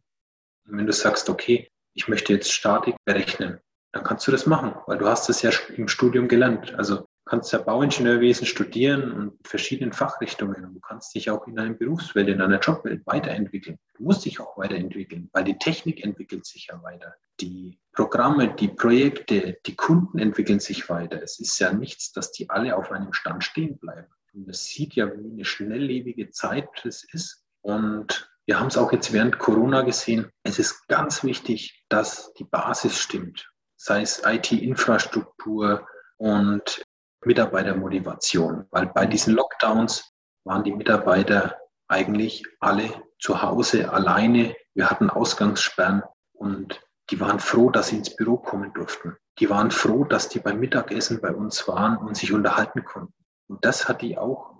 [0.66, 3.60] Und wenn du sagst, okay, ich möchte jetzt Statik berechnen,
[3.92, 6.74] dann kannst du das machen, weil du hast es ja im Studium gelernt.
[6.74, 10.64] Also kannst ja Bauingenieurwesen studieren und verschiedenen Fachrichtungen.
[10.64, 13.78] Und du kannst dich auch in einer Berufswelt, in einer Jobwelt weiterentwickeln.
[13.94, 17.14] Du musst dich auch weiterentwickeln, weil die Technik entwickelt sich ja weiter.
[17.40, 21.22] Die Programme, die Projekte, die Kunden entwickeln sich weiter.
[21.22, 24.08] Es ist ja nichts, dass die alle auf einem Stand stehen bleiben.
[24.48, 27.44] Es sieht ja, wie eine schnelllebige Zeit es ist.
[27.62, 30.30] Und wir haben es auch jetzt während Corona gesehen.
[30.42, 33.50] Es ist ganz wichtig, dass die Basis stimmt.
[33.76, 36.84] Sei es IT-Infrastruktur und
[37.24, 40.12] Mitarbeitermotivation, weil bei diesen Lockdowns
[40.44, 44.54] waren die Mitarbeiter eigentlich alle zu Hause alleine.
[44.74, 49.16] Wir hatten Ausgangssperren und die waren froh, dass sie ins Büro kommen durften.
[49.38, 53.19] Die waren froh, dass die beim Mittagessen bei uns waren und sich unterhalten konnten.
[53.50, 54.54] Und das hat die auch,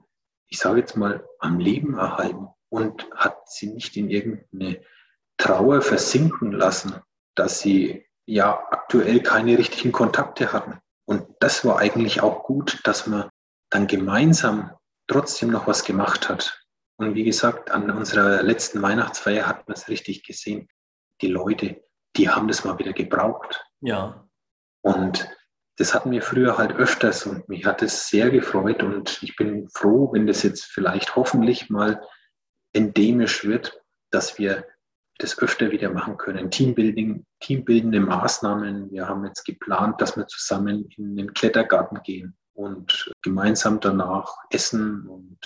[0.49, 4.83] ich sage jetzt mal, am Leben erhalten und hat sie nicht in irgendeine
[5.39, 6.97] Trauer versinken lassen,
[7.37, 10.81] dass sie ja aktuell keine richtigen Kontakte hatten.
[11.05, 13.31] Und das war eigentlich auch gut, dass man
[13.71, 14.73] dann gemeinsam
[15.07, 16.61] trotzdem noch was gemacht hat.
[16.97, 20.69] Und wie gesagt, an unserer letzten Weihnachtsfeier hat man es richtig gesehen.
[21.21, 21.81] Die Leute,
[22.17, 23.65] die haben das mal wieder gebraucht.
[23.83, 24.29] Ja.
[24.83, 25.29] Und
[25.81, 29.67] das hatten wir früher halt öfters und mich hat es sehr gefreut und ich bin
[29.71, 32.07] froh, wenn das jetzt vielleicht hoffentlich mal
[32.75, 34.67] endemisch wird, dass wir
[35.17, 36.51] das öfter wieder machen können.
[36.51, 38.91] Teambuilding, teambildende Maßnahmen.
[38.91, 45.07] Wir haben jetzt geplant, dass wir zusammen in den Klettergarten gehen und gemeinsam danach essen
[45.07, 45.39] und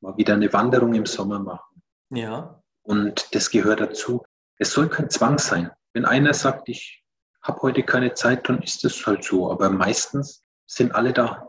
[0.00, 1.82] mal wieder eine Wanderung im Sommer machen.
[2.10, 2.62] Ja.
[2.82, 4.22] Und das gehört dazu.
[4.58, 5.72] Es soll kein Zwang sein.
[5.92, 7.01] Wenn einer sagt, ich
[7.42, 9.50] habe heute keine Zeit, dann ist das halt so.
[9.50, 11.48] Aber meistens sind alle da.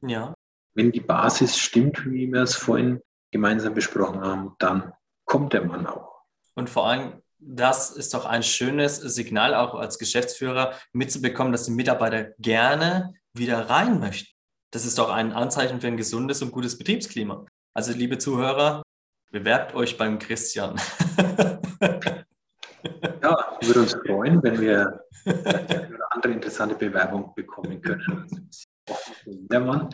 [0.00, 0.34] Ja.
[0.74, 3.00] Wenn die Basis stimmt, wie wir es vorhin
[3.30, 4.92] gemeinsam besprochen haben, dann
[5.24, 6.22] kommt der Mann auch.
[6.54, 11.72] Und vor allem, das ist doch ein schönes Signal auch als Geschäftsführer mitzubekommen, dass die
[11.72, 14.32] Mitarbeiter gerne wieder rein möchten.
[14.70, 17.44] Das ist doch ein Anzeichen für ein gesundes und gutes Betriebsklima.
[17.74, 18.82] Also, liebe Zuhörer,
[19.30, 20.80] bewerbt euch beim Christian.
[23.22, 28.50] Ja, würde uns freuen, wenn wir eine andere interessante Bewerbung bekommen können.
[28.88, 29.90] Also jeder Mann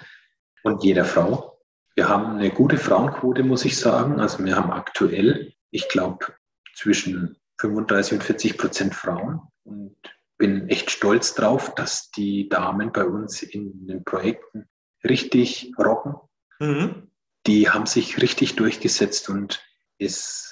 [0.62, 1.60] und jeder Frau.
[1.94, 4.20] Wir haben eine gute Frauenquote, muss ich sagen.
[4.20, 6.26] Also wir haben aktuell, ich glaube,
[6.74, 9.96] zwischen 35 und 40 Prozent Frauen und
[10.38, 14.68] bin echt stolz drauf, dass die Damen bei uns in den Projekten
[15.04, 16.14] richtig rocken.
[16.60, 17.10] Mhm.
[17.46, 19.62] Die haben sich richtig durchgesetzt und
[19.98, 20.47] es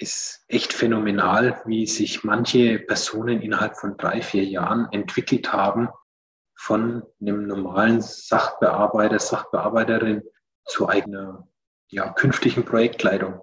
[0.00, 5.88] ist echt phänomenal, wie sich manche Personen innerhalb von drei, vier Jahren entwickelt haben
[6.54, 10.22] von einem normalen Sachbearbeiter, Sachbearbeiterin
[10.64, 11.46] zu eigener
[11.88, 13.40] ja, künftigen Projektleitung.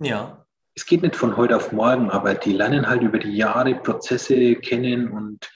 [0.00, 0.44] Ja,
[0.76, 4.56] es geht nicht von heute auf morgen, aber die lernen halt über die Jahre Prozesse
[4.56, 5.48] kennen und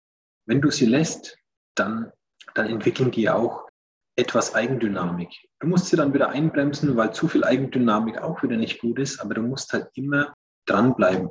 [0.47, 1.37] wenn du sie lässt,
[1.75, 2.13] dann,
[2.55, 3.69] dann entwickeln die auch
[4.17, 5.31] etwas Eigendynamik.
[5.61, 9.21] Du musst sie dann wieder einbremsen, weil zu viel Eigendynamik auch wieder nicht gut ist,
[9.21, 10.35] aber du musst halt immer
[10.70, 11.31] dranbleiben.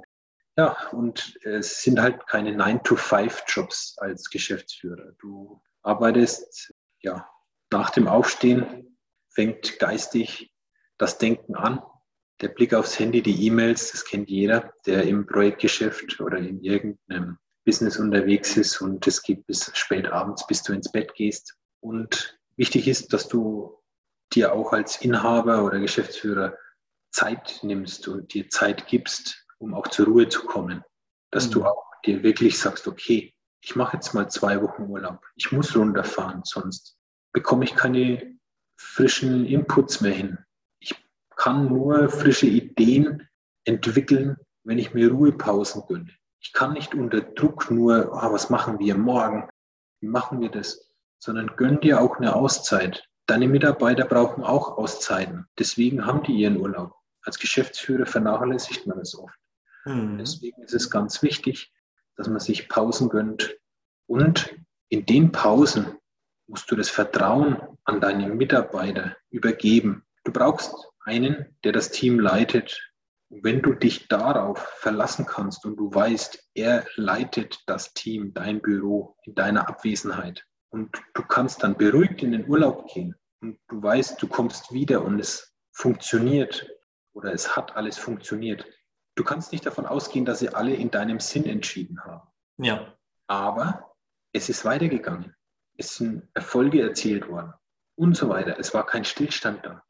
[0.57, 5.13] Ja, und es sind halt keine 9-to-5-Jobs als Geschäftsführer.
[5.19, 7.29] Du arbeitest, ja,
[7.71, 8.97] nach dem Aufstehen
[9.29, 10.51] fängt geistig
[10.97, 11.81] das Denken an.
[12.41, 17.37] Der Blick aufs Handy, die E-Mails, das kennt jeder, der im Projektgeschäft oder in irgendeinem
[17.65, 21.55] Business unterwegs ist und es geht bis spät abends, bis du ins Bett gehst.
[21.81, 23.77] Und wichtig ist, dass du
[24.33, 26.57] dir auch als Inhaber oder Geschäftsführer
[27.11, 30.83] Zeit nimmst und dir Zeit gibst, um auch zur Ruhe zu kommen.
[31.31, 31.51] Dass mhm.
[31.51, 35.25] du auch dir wirklich sagst, okay, ich mache jetzt mal zwei Wochen Urlaub.
[35.35, 36.97] Ich muss runterfahren, sonst
[37.33, 38.37] bekomme ich keine
[38.79, 40.37] frischen Inputs mehr hin.
[40.79, 40.95] Ich
[41.35, 43.27] kann nur frische Ideen
[43.65, 46.11] entwickeln, wenn ich mir Ruhepausen gönne.
[46.39, 49.49] Ich kann nicht unter Druck nur, oh, was machen wir morgen?
[49.99, 50.89] Wie machen wir das?
[51.19, 53.03] Sondern gönn dir auch eine Auszeit.
[53.27, 55.47] Deine Mitarbeiter brauchen auch Auszeiten.
[55.59, 56.95] Deswegen haben die ihren Urlaub.
[57.21, 59.37] Als Geschäftsführer vernachlässigt man das oft.
[59.83, 60.17] Mhm.
[60.17, 61.73] Deswegen ist es ganz wichtig,
[62.15, 63.57] dass man sich Pausen gönnt.
[64.05, 64.55] Und
[64.87, 65.97] in den Pausen
[66.47, 70.05] musst du das Vertrauen an deine Mitarbeiter übergeben.
[70.23, 72.81] Du brauchst einen, der das Team leitet.
[73.27, 78.61] Und wenn du dich darauf verlassen kannst und du weißt, er leitet das Team, dein
[78.61, 83.81] Büro in deiner Abwesenheit und du kannst dann beruhigt in den Urlaub gehen und du
[83.81, 86.69] weißt, du kommst wieder und es funktioniert
[87.13, 88.65] oder es hat alles funktioniert,
[89.17, 92.27] Du kannst nicht davon ausgehen, dass sie alle in deinem Sinn entschieden haben.
[92.59, 92.93] Ja.
[93.25, 93.95] Aber
[94.31, 95.35] es ist weitergegangen.
[95.75, 97.51] Es sind Erfolge erzielt worden
[97.95, 98.59] und so weiter.
[98.59, 99.83] Es war kein Stillstand da.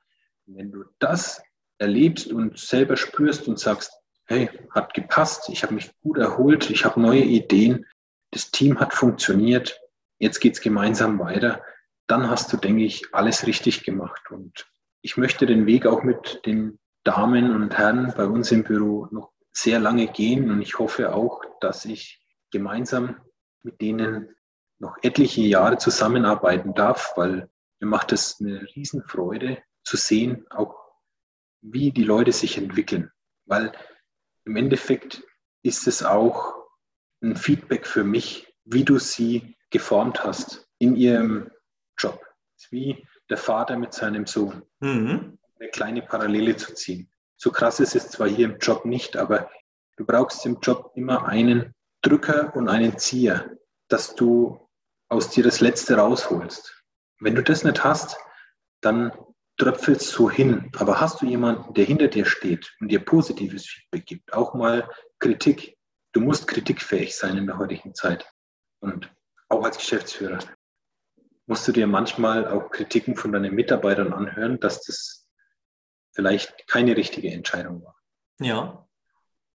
[0.46, 1.44] Und wenn du das
[1.78, 3.92] erlebst und selber spürst und sagst,
[4.28, 7.86] hey, hat gepasst, ich habe mich gut erholt, ich habe neue Ideen,
[8.32, 9.78] das Team hat funktioniert,
[10.20, 11.64] jetzt geht es gemeinsam weiter,
[12.08, 14.32] dann hast du, denke ich, alles richtig gemacht.
[14.32, 14.66] Und
[15.02, 19.32] ich möchte den Weg auch mit den Damen und Herren bei uns im Büro noch
[19.52, 23.20] sehr lange gehen und ich hoffe auch, dass ich gemeinsam
[23.64, 24.36] mit denen
[24.80, 27.50] noch etliche Jahre zusammenarbeiten darf, weil
[27.80, 30.76] mir macht es eine Riesenfreude zu sehen, auch
[31.62, 33.12] wie die Leute sich entwickeln.
[33.46, 33.72] Weil
[34.46, 35.24] im Endeffekt
[35.64, 36.54] ist es auch
[37.22, 41.52] ein Feedback für mich, wie du sie geformt hast in ihrem
[41.98, 42.24] Job.
[42.70, 44.64] Wie der Vater mit seinem Sohn.
[44.80, 47.10] Mhm eine kleine Parallele zu ziehen.
[47.38, 49.50] So krass ist es zwar hier im Job nicht, aber
[49.98, 53.58] du brauchst im Job immer einen Drücker und einen Zieher,
[53.90, 54.60] dass du
[55.10, 56.84] aus dir das Letzte rausholst.
[57.20, 58.18] Wenn du das nicht hast,
[58.82, 59.12] dann
[59.58, 60.72] tröpfelst so hin.
[60.78, 64.88] Aber hast du jemanden, der hinter dir steht und dir positives Feedback gibt, auch mal
[65.20, 65.78] Kritik.
[66.14, 68.32] Du musst kritikfähig sein in der heutigen Zeit.
[68.80, 69.12] Und
[69.50, 70.40] auch als Geschäftsführer
[71.48, 75.28] musst du dir manchmal auch Kritiken von deinen Mitarbeitern anhören, dass das
[76.14, 77.96] vielleicht keine richtige Entscheidung war.
[78.40, 78.88] Ja.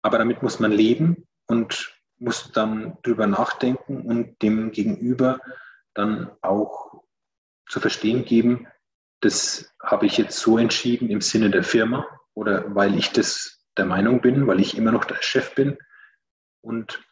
[0.02, 5.40] Aber damit muss man leben und muss dann drüber nachdenken und dem Gegenüber
[5.94, 7.04] dann auch
[7.68, 8.68] zu verstehen geben,
[9.20, 13.86] das habe ich jetzt so entschieden im Sinne der Firma oder weil ich das der
[13.86, 15.78] Meinung bin, weil ich immer noch der Chef bin.
[16.62, 17.04] Und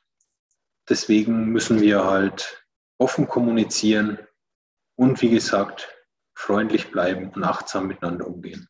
[0.87, 2.58] deswegen müssen wir halt
[2.99, 4.19] offen kommunizieren
[4.95, 5.89] und wie gesagt,
[6.35, 8.67] freundlich bleiben und achtsam miteinander umgehen.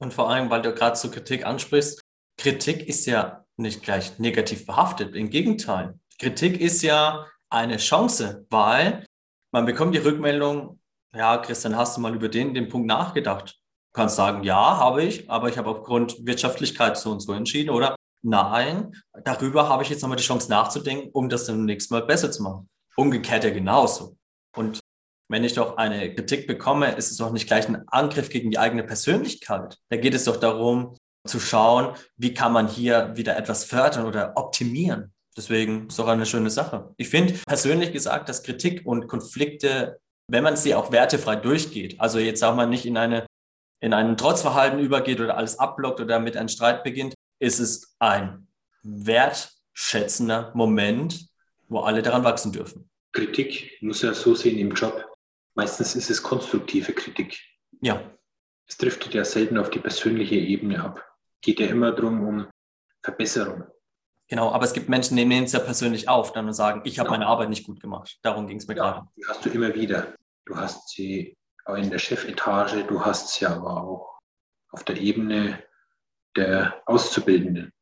[0.00, 2.00] Und vor allem, weil du gerade so Kritik ansprichst,
[2.38, 5.14] Kritik ist ja nicht gleich negativ behaftet.
[5.14, 5.98] Im Gegenteil.
[6.18, 9.06] Kritik ist ja eine Chance, weil
[9.52, 10.80] man bekommt die Rückmeldung,
[11.14, 13.60] ja, Christian, hast du mal über den, den Punkt nachgedacht?
[13.92, 17.70] Du kannst sagen, ja, habe ich, aber ich habe aufgrund Wirtschaftlichkeit so und so entschieden,
[17.70, 17.94] oder?
[18.22, 22.32] Nein, darüber habe ich jetzt nochmal die Chance nachzudenken, um das dann nächstes Mal besser
[22.32, 22.68] zu machen.
[22.96, 24.16] Umgekehrt ja genauso.
[24.56, 24.80] Und
[25.28, 28.58] wenn ich doch eine Kritik bekomme, ist es doch nicht gleich ein Angriff gegen die
[28.58, 29.78] eigene Persönlichkeit.
[29.88, 34.36] Da geht es doch darum, zu schauen, wie kann man hier wieder etwas fördern oder
[34.36, 35.12] optimieren.
[35.36, 36.92] Deswegen ist doch eine schöne Sache.
[36.96, 42.18] Ich finde persönlich gesagt, dass Kritik und Konflikte, wenn man sie auch wertefrei durchgeht, also
[42.18, 43.26] jetzt sagen wir nicht in eine
[43.80, 48.48] in ein Trotzverhalten übergeht oder alles abblockt oder mit einem Streit beginnt, ist es ein
[48.82, 51.26] wertschätzender Moment,
[51.68, 52.88] wo alle daran wachsen dürfen.
[53.12, 55.12] Kritik muss ja so sehen im Job.
[55.54, 57.38] Meistens ist es konstruktive Kritik.
[57.80, 58.02] Ja.
[58.66, 61.04] Es driftet ja selten auf die persönliche Ebene ab.
[61.40, 62.46] Geht ja immer darum, um
[63.02, 63.64] Verbesserung.
[64.28, 66.98] Genau, aber es gibt Menschen, die nehmen es ja persönlich auf dann und sagen, ich
[66.98, 67.18] habe genau.
[67.18, 68.18] meine Arbeit nicht gut gemacht.
[68.22, 69.08] Darum ging es mir ja, gerade.
[69.16, 70.14] Die hast du immer wieder.
[70.46, 71.36] Du hast sie
[71.66, 74.18] auch in der Chefetage, du hast sie aber auch
[74.70, 75.62] auf der Ebene
[76.36, 77.72] der Auszubildenden.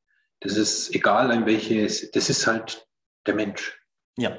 [0.41, 2.87] Das ist egal, in welches, das ist halt
[3.27, 3.81] der Mensch.
[4.17, 4.37] Ja.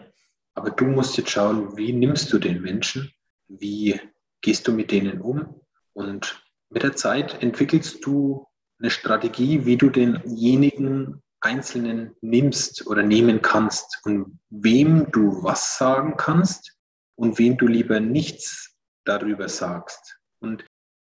[0.55, 3.11] Aber du musst jetzt schauen, wie nimmst du den Menschen?
[3.47, 3.99] Wie
[4.41, 5.61] gehst du mit denen um?
[5.93, 8.47] Und mit der Zeit entwickelst du
[8.79, 16.15] eine Strategie, wie du denjenigen Einzelnen nimmst oder nehmen kannst und wem du was sagen
[16.17, 16.77] kannst
[17.15, 18.75] und wem du lieber nichts
[19.05, 20.17] darüber sagst.
[20.39, 20.65] Und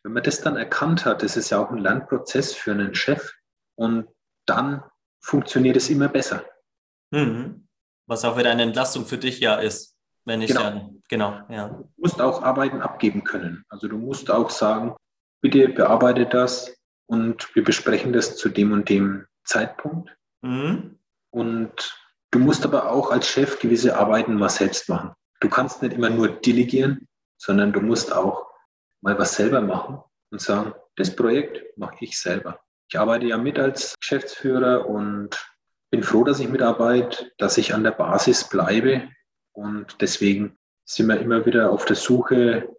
[0.03, 3.34] wenn man das dann erkannt hat, das ist ja auch ein Lernprozess für einen Chef
[3.76, 4.07] und
[4.45, 4.84] dann
[5.22, 6.45] funktioniert es immer besser.
[7.12, 7.68] Mhm.
[8.07, 9.95] Was auch wieder eine Entlastung für dich ja ist,
[10.26, 10.64] wenn ich genau.
[10.64, 11.70] dann, genau, ja.
[11.70, 13.64] Du musst auch Arbeiten abgeben können.
[13.70, 14.95] Also du musst auch sagen,
[15.41, 16.76] bitte bearbeite das
[17.07, 20.16] und wir besprechen das zu dem und dem Zeitpunkt.
[20.41, 20.99] Mhm.
[21.32, 21.97] Und
[22.32, 25.14] du musst aber auch als Chef gewisse Arbeiten mal selbst machen.
[25.39, 27.07] Du kannst nicht immer nur delegieren,
[27.38, 28.47] sondern du musst auch
[29.01, 30.01] mal was selber machen
[30.32, 32.60] und sagen, das Projekt mache ich selber.
[32.89, 35.38] Ich arbeite ja mit als Geschäftsführer und
[35.92, 39.10] bin froh, dass ich mitarbeite, dass ich an der Basis bleibe.
[39.54, 42.76] Und deswegen sind wir immer wieder auf der Suche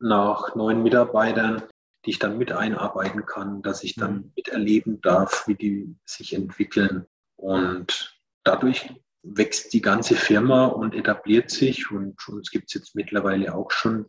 [0.00, 1.62] nach neuen Mitarbeitern,
[2.04, 4.32] die ich dann mit einarbeiten kann, dass ich dann mhm.
[4.36, 7.06] miterleben darf, wie die sich entwickeln.
[7.36, 8.92] Und dadurch
[9.22, 11.90] wächst die ganze Firma und etabliert sich.
[11.90, 14.06] Und uns gibt es jetzt mittlerweile auch schon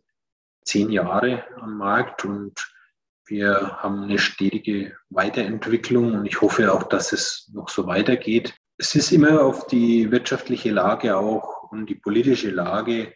[0.64, 2.72] zehn Jahre am Markt und
[3.30, 8.54] wir haben eine stetige Weiterentwicklung und ich hoffe auch, dass es noch so weitergeht.
[8.76, 13.14] Es ist immer auf die wirtschaftliche Lage auch und die politische Lage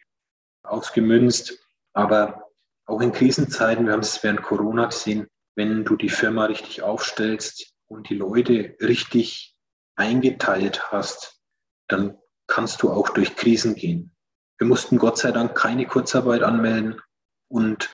[0.63, 1.59] ausgemünzt.
[1.95, 2.49] Aber
[2.87, 7.73] auch in Krisenzeiten, wir haben es während Corona gesehen, wenn du die Firma richtig aufstellst
[7.87, 9.57] und die Leute richtig
[9.97, 11.41] eingeteilt hast,
[11.89, 14.15] dann kannst du auch durch Krisen gehen.
[14.59, 17.01] Wir mussten Gott sei Dank keine Kurzarbeit anmelden
[17.49, 17.93] und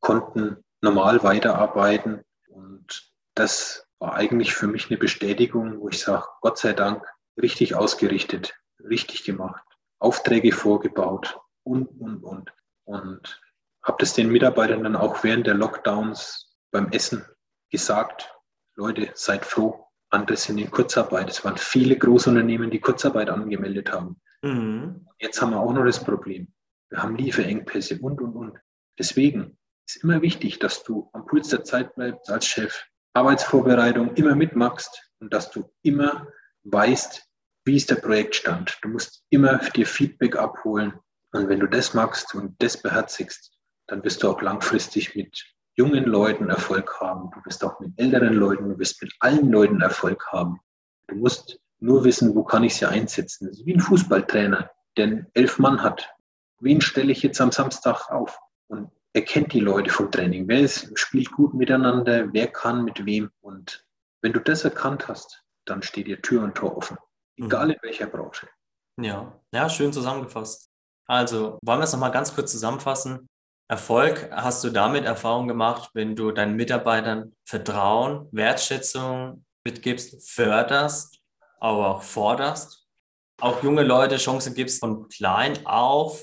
[0.00, 2.22] konnten normal weiterarbeiten.
[2.48, 7.04] Und das war eigentlich für mich eine Bestätigung, wo ich sage, Gott sei Dank,
[7.40, 9.64] richtig ausgerichtet, richtig gemacht,
[9.98, 12.52] Aufträge vorgebaut und, und, und.
[12.84, 13.40] Und
[13.82, 17.24] habe das den Mitarbeitern dann auch während der Lockdowns beim Essen
[17.70, 18.32] gesagt,
[18.74, 21.30] Leute, seid froh, andere sind in Kurzarbeit.
[21.30, 24.20] Es waren viele Großunternehmen, die Kurzarbeit angemeldet haben.
[24.42, 25.06] Mhm.
[25.18, 26.52] Jetzt haben wir auch noch das Problem.
[26.90, 28.58] Wir haben Lieferengpässe und, und, und.
[28.98, 29.56] Deswegen
[29.86, 35.10] ist immer wichtig, dass du am Puls der Zeit bleibst als Chef, Arbeitsvorbereitung immer mitmachst
[35.20, 36.26] und dass du immer
[36.64, 37.22] weißt,
[37.64, 38.78] wie ist der Projektstand.
[38.82, 40.94] Du musst immer dir Feedback abholen.
[41.32, 43.52] Und wenn du das magst und das beherzigst,
[43.86, 47.30] dann wirst du auch langfristig mit jungen Leuten Erfolg haben.
[47.30, 50.60] Du wirst auch mit älteren Leuten, du wirst mit allen Leuten Erfolg haben.
[51.08, 53.48] Du musst nur wissen, wo kann ich sie einsetzen.
[53.48, 56.08] Das ist wie ein Fußballtrainer, der elf Mann hat.
[56.60, 58.38] Wen stelle ich jetzt am Samstag auf?
[58.68, 60.48] Und er kennt die Leute vom Training.
[60.48, 63.30] Wer ist, spielt gut miteinander, wer kann mit wem.
[63.40, 63.84] Und
[64.22, 66.96] wenn du das erkannt hast, dann steht dir Tür und Tor offen.
[67.36, 67.72] Egal mhm.
[67.72, 68.48] in welcher Branche.
[69.00, 70.70] Ja, ja, schön zusammengefasst.
[71.06, 73.28] Also, wollen wir es nochmal ganz kurz zusammenfassen?
[73.68, 81.20] Erfolg hast du damit Erfahrung gemacht, wenn du deinen Mitarbeitern Vertrauen, Wertschätzung mitgibst, förderst,
[81.58, 82.86] aber auch forderst,
[83.40, 86.22] auch junge Leute Chancen gibst von klein auf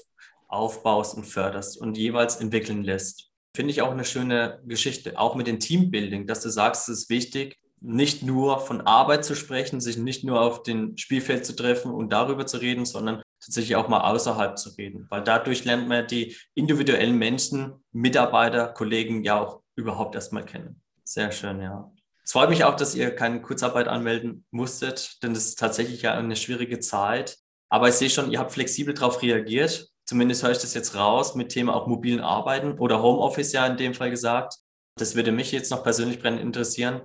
[0.49, 3.29] aufbaust und förderst und jeweils entwickeln lässt.
[3.55, 7.09] Finde ich auch eine schöne Geschichte, auch mit dem Teambuilding, dass du sagst, es ist
[7.09, 11.91] wichtig, nicht nur von Arbeit zu sprechen, sich nicht nur auf dem Spielfeld zu treffen
[11.91, 16.05] und darüber zu reden, sondern tatsächlich auch mal außerhalb zu reden, weil dadurch lernt man
[16.05, 20.81] die individuellen Menschen, Mitarbeiter, Kollegen ja auch überhaupt erstmal kennen.
[21.03, 21.89] Sehr schön, ja.
[22.23, 26.13] Es freut mich auch, dass ihr keine Kurzarbeit anmelden musstet, denn das ist tatsächlich ja
[26.13, 27.37] eine schwierige Zeit.
[27.69, 31.35] Aber ich sehe schon, ihr habt flexibel darauf reagiert Zumindest höre ich das jetzt raus
[31.35, 34.55] mit Thema auch mobilen Arbeiten oder Homeoffice ja in dem Fall gesagt.
[34.95, 37.03] Das würde mich jetzt noch persönlich brennend interessieren.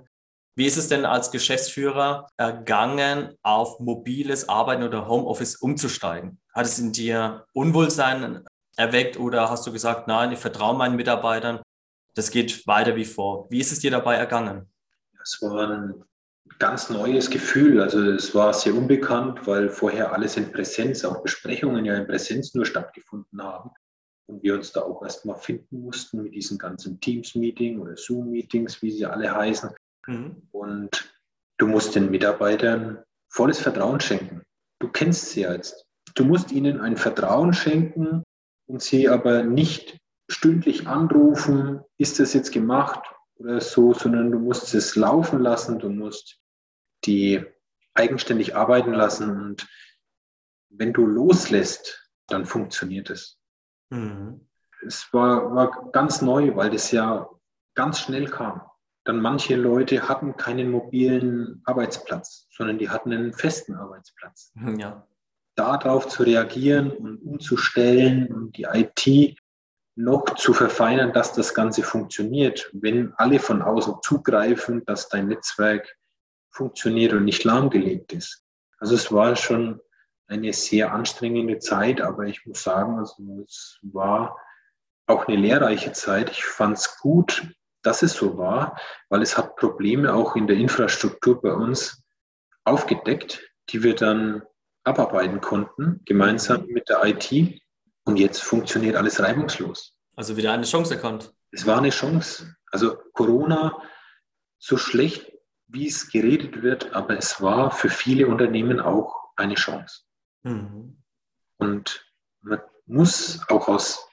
[0.55, 6.39] Wie ist es denn als Geschäftsführer ergangen, auf mobiles Arbeiten oder Homeoffice umzusteigen?
[6.51, 8.43] Hat es in dir Unwohlsein
[8.75, 11.61] erweckt oder hast du gesagt, nein, ich vertraue meinen Mitarbeitern,
[12.15, 13.45] das geht weiter wie vor?
[13.51, 14.73] Wie ist es dir dabei ergangen?
[15.21, 16.03] Es war ein
[16.59, 17.81] ganz neues Gefühl.
[17.81, 22.53] Also es war sehr unbekannt, weil vorher alles in Präsenz, auch Besprechungen ja in Präsenz
[22.53, 23.71] nur stattgefunden haben.
[24.27, 28.91] Und wir uns da auch erstmal finden mussten mit diesen ganzen Teams-Meeting oder Zoom-Meetings, wie
[28.91, 29.69] sie alle heißen.
[30.07, 30.41] Mhm.
[30.51, 31.13] Und
[31.57, 34.41] du musst den Mitarbeitern volles Vertrauen schenken.
[34.79, 35.85] Du kennst sie jetzt.
[36.15, 38.23] Du musst ihnen ein Vertrauen schenken
[38.67, 39.97] und sie aber nicht
[40.31, 45.89] stündlich anrufen, ist das jetzt gemacht oder so, sondern du musst es laufen lassen, du
[45.89, 46.39] musst
[47.05, 47.43] die
[47.93, 49.29] eigenständig arbeiten lassen.
[49.29, 49.67] Und
[50.69, 53.37] wenn du loslässt, dann funktioniert es.
[53.89, 54.47] Mhm.
[54.85, 57.29] Es war, war ganz neu, weil das ja
[57.75, 58.61] ganz schnell kam.
[59.05, 64.51] dann manche Leute hatten keinen mobilen Arbeitsplatz, sondern die hatten einen festen Arbeitsplatz.
[64.77, 65.07] Ja.
[65.55, 69.37] Darauf zu reagieren und umzustellen und die IT
[69.95, 72.69] noch zu verfeinern, dass das Ganze funktioniert.
[72.73, 75.97] Wenn alle von außen zugreifen, dass dein Netzwerk
[76.51, 78.43] funktioniert und nicht lahmgelegt ist.
[78.77, 79.81] Also es war schon
[80.27, 84.37] eine sehr anstrengende Zeit, aber ich muss sagen, also es war
[85.07, 86.29] auch eine lehrreiche Zeit.
[86.31, 87.47] Ich fand es gut,
[87.83, 88.79] dass es so war,
[89.09, 92.03] weil es hat Probleme auch in der Infrastruktur bei uns
[92.63, 94.41] aufgedeckt, die wir dann
[94.83, 97.61] abarbeiten konnten, gemeinsam mit der IT.
[98.05, 99.97] Und jetzt funktioniert alles reibungslos.
[100.15, 101.33] Also wieder eine Chance erkannt.
[101.51, 102.55] Es war eine Chance.
[102.71, 103.81] Also Corona,
[104.57, 105.35] so schlecht
[105.67, 110.03] wie es geredet wird, aber es war für viele Unternehmen auch eine Chance.
[110.43, 111.01] Mhm.
[111.57, 112.05] Und
[112.41, 114.07] man muss auch aus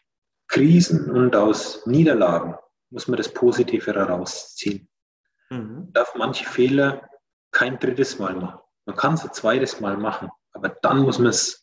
[0.49, 2.57] Krisen und aus Niederlagen,
[2.90, 4.88] muss man das Positive herausziehen.
[5.51, 5.93] Mhm.
[5.93, 7.09] Darf manche Fehler
[7.51, 8.61] kein drittes Mal machen.
[8.86, 11.61] Man kann es ein zweites Mal machen, aber dann muss man es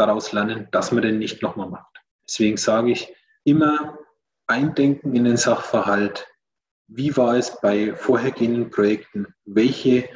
[0.00, 2.00] daraus lernen, dass man den nicht nochmal macht.
[2.26, 3.98] Deswegen sage ich, immer
[4.46, 6.26] eindenken in den Sachverhalt.
[6.88, 9.26] Wie war es bei vorhergehenden Projekten?
[9.44, 10.08] Welche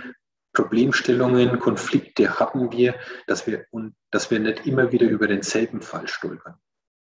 [0.52, 2.94] Problemstellungen, Konflikte hatten wir,
[3.26, 6.54] dass wir, und dass wir nicht immer wieder über denselben Fall stolpern?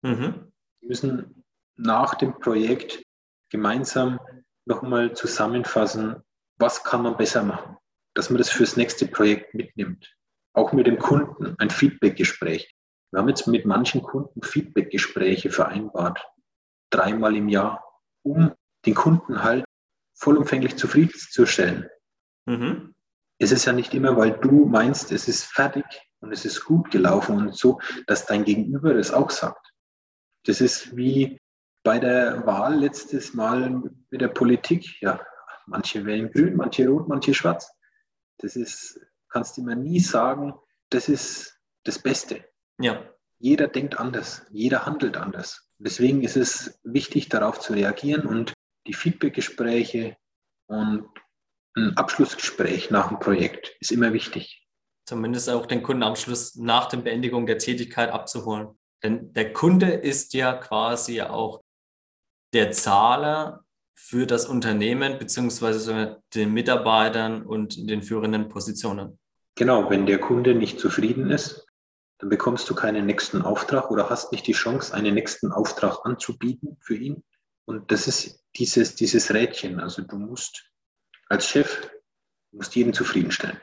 [0.01, 0.51] Mhm.
[0.82, 1.43] Wir müssen
[1.76, 3.01] nach dem Projekt
[3.49, 4.20] gemeinsam
[4.65, 6.22] nochmal zusammenfassen,
[6.57, 7.78] was kann man besser machen,
[8.13, 10.15] dass man das fürs nächste Projekt mitnimmt.
[10.60, 12.76] Auch mit dem Kunden ein Feedbackgespräch.
[13.12, 16.22] Wir haben jetzt mit manchen Kunden Feedbackgespräche vereinbart,
[16.89, 17.82] dreimal im Jahr,
[18.24, 18.51] um
[18.86, 19.64] den Kunden halt
[20.16, 21.89] vollumfänglich zufriedenzustellen.
[22.45, 22.93] Mhm.
[23.38, 25.86] Es ist ja nicht immer, weil du meinst, es ist fertig
[26.20, 29.66] und es ist gut gelaufen und so, dass dein Gegenüber das auch sagt.
[30.43, 31.39] Das ist wie
[31.86, 35.01] bei der Wahl letztes Mal mit der Politik.
[35.01, 35.22] Ja,
[35.68, 37.72] manche wählen grün, manche rot, manche schwarz.
[38.39, 38.99] Das ist,
[39.30, 40.53] kannst du mir nie sagen,
[40.89, 42.45] das ist das Beste.
[42.80, 43.03] Ja.
[43.38, 45.69] Jeder denkt anders, jeder handelt anders.
[45.77, 48.53] Deswegen ist es wichtig, darauf zu reagieren und
[48.86, 50.17] die Feedbackgespräche
[50.67, 51.07] und
[51.75, 54.67] ein Abschlussgespräch nach dem Projekt ist immer wichtig.
[55.05, 58.77] Zumindest auch den Kunden am Schluss nach der Beendigung der Tätigkeit abzuholen.
[59.03, 61.61] Denn der Kunde ist ja quasi auch
[62.53, 63.63] der Zahler
[63.93, 69.18] für das Unternehmen beziehungsweise den Mitarbeitern und den führenden Positionen.
[69.60, 71.68] Genau, wenn der Kunde nicht zufrieden ist,
[72.20, 76.78] dann bekommst du keinen nächsten Auftrag oder hast nicht die Chance, einen nächsten Auftrag anzubieten
[76.80, 77.26] für ihn.
[77.66, 79.82] Und das ist dieses, dieses Rädchen.
[79.82, 80.72] Also du musst
[81.28, 81.91] als Chef,
[82.53, 83.60] musst jeden zufriedenstellen.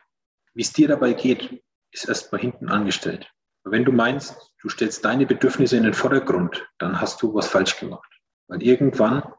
[0.53, 3.33] Wie es dir dabei geht, ist erstmal hinten angestellt.
[3.65, 7.49] Aber wenn du meinst, du stellst deine Bedürfnisse in den Vordergrund, dann hast du was
[7.49, 8.21] falsch gemacht.
[8.49, 9.33] Weil irgendwann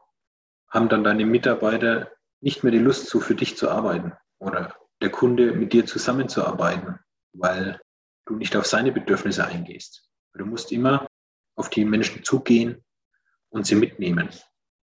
[0.70, 5.10] haben dann deine Mitarbeiter nicht mehr die Lust, so für dich zu arbeiten oder der
[5.10, 6.98] Kunde mit dir zusammenzuarbeiten,
[7.32, 7.80] weil
[8.26, 10.08] du nicht auf seine Bedürfnisse eingehst.
[10.34, 11.06] Du musst immer
[11.56, 12.84] auf die Menschen zugehen
[13.50, 14.28] und sie mitnehmen.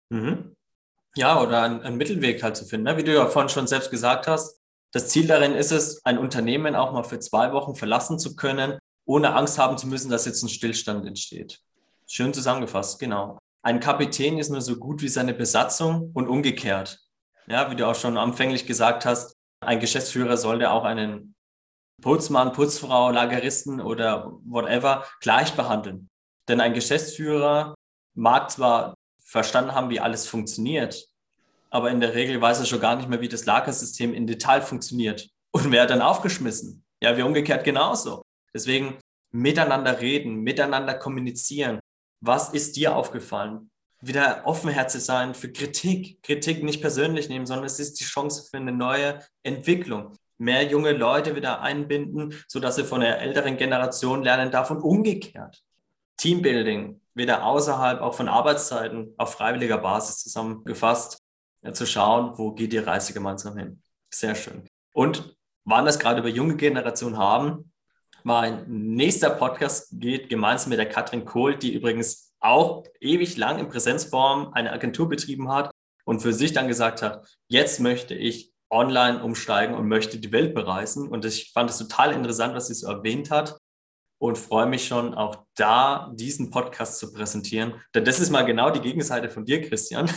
[0.09, 0.55] Mhm.
[1.15, 2.85] Ja, oder einen, Mittelweg halt zu finden.
[2.85, 2.97] Ne?
[2.97, 4.59] Wie du ja vorhin schon selbst gesagt hast,
[4.91, 8.79] das Ziel darin ist es, ein Unternehmen auch mal für zwei Wochen verlassen zu können,
[9.05, 11.59] ohne Angst haben zu müssen, dass jetzt ein Stillstand entsteht.
[12.07, 13.37] Schön zusammengefasst, genau.
[13.63, 16.99] Ein Kapitän ist nur so gut wie seine Besatzung und umgekehrt.
[17.47, 19.35] Ja, wie du auch schon anfänglich gesagt hast,
[19.67, 21.35] ein Geschäftsführer sollte auch einen
[22.01, 26.09] Putzmann, Putzfrau, Lageristen oder whatever gleich behandeln.
[26.47, 27.75] Denn ein Geschäftsführer
[28.15, 28.93] mag zwar
[29.23, 31.07] verstanden haben, wie alles funktioniert,
[31.69, 34.61] aber in der Regel weiß er schon gar nicht mehr, wie das Lagersystem in Detail
[34.61, 35.27] funktioniert.
[35.51, 36.83] Und hat dann aufgeschmissen?
[37.01, 38.21] Ja, wir umgekehrt genauso.
[38.53, 38.99] Deswegen
[39.31, 41.79] miteinander reden, miteinander kommunizieren.
[42.21, 43.71] Was ist dir aufgefallen?
[44.05, 46.21] Wieder offenherzig sein für Kritik.
[46.23, 50.91] Kritik nicht persönlich nehmen, sondern es ist die Chance für eine neue Entwicklung mehr junge
[50.91, 55.63] Leute wieder einbinden, sodass sie von der älteren Generation lernen darf und umgekehrt.
[56.17, 61.19] Teambuilding, wieder außerhalb auch von Arbeitszeiten auf freiwilliger Basis zusammengefasst,
[61.63, 63.81] ja, zu schauen, wo geht die Reise gemeinsam hin.
[64.13, 64.63] Sehr schön.
[64.91, 67.71] Und wann das gerade über junge Generationen haben,
[68.23, 73.69] mein nächster Podcast geht gemeinsam mit der Katrin Kohl, die übrigens auch ewig lang in
[73.69, 75.71] Präsenzform eine Agentur betrieben hat
[76.05, 80.53] und für sich dann gesagt hat, jetzt möchte ich online umsteigen und möchte die Welt
[80.53, 81.07] bereisen.
[81.07, 83.57] Und ich fand es total interessant, was sie so erwähnt hat
[84.19, 87.75] und freue mich schon auch da, diesen Podcast zu präsentieren.
[87.93, 90.11] Denn das ist mal genau die Gegenseite von dir, Christian.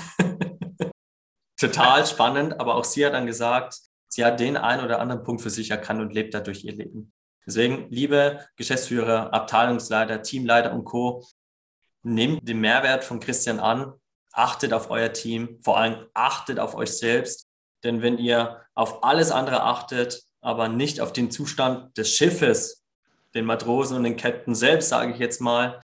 [1.56, 5.42] total spannend, aber auch sie hat dann gesagt, sie hat den einen oder anderen Punkt
[5.42, 7.12] für sich erkannt und lebt dadurch ihr Leben.
[7.46, 11.24] Deswegen, liebe Geschäftsführer, Abteilungsleiter, Teamleiter und Co.,
[12.06, 13.92] nehmt den Mehrwert von Christian an,
[14.32, 17.48] achtet auf euer Team, vor allem achtet auf euch selbst.
[17.82, 22.84] Denn wenn ihr auf alles andere achtet, aber nicht auf den Zustand des Schiffes,
[23.34, 25.82] den Matrosen und den Captain selbst, sage ich jetzt mal,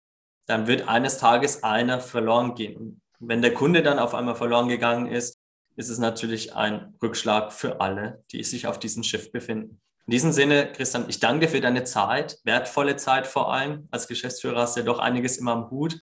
[0.46, 3.00] dann wird eines Tages einer verloren gehen.
[3.18, 5.38] Wenn der Kunde dann auf einmal verloren gegangen ist,
[5.76, 9.80] ist es natürlich ein Rückschlag für alle, die sich auf diesem Schiff befinden.
[10.06, 13.88] In diesem Sinne, Christian, ich danke für deine Zeit, wertvolle Zeit vor allem.
[13.90, 16.00] Als Geschäftsführer hast du ja doch einiges immer am Hut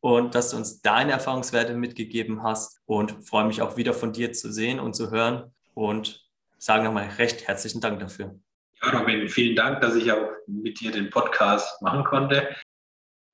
[0.00, 4.32] und dass du uns deine Erfahrungswerte mitgegeben hast und freue mich auch wieder von dir
[4.32, 6.26] zu sehen und zu hören und
[6.58, 8.38] sage nochmal recht herzlichen Dank dafür.
[8.82, 12.54] Ja, Robin, vielen Dank, dass ich auch mit dir den Podcast machen konnte.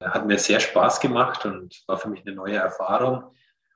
[0.02, 3.34] Hat mir sehr Spaß gemacht und war für mich eine neue Erfahrung.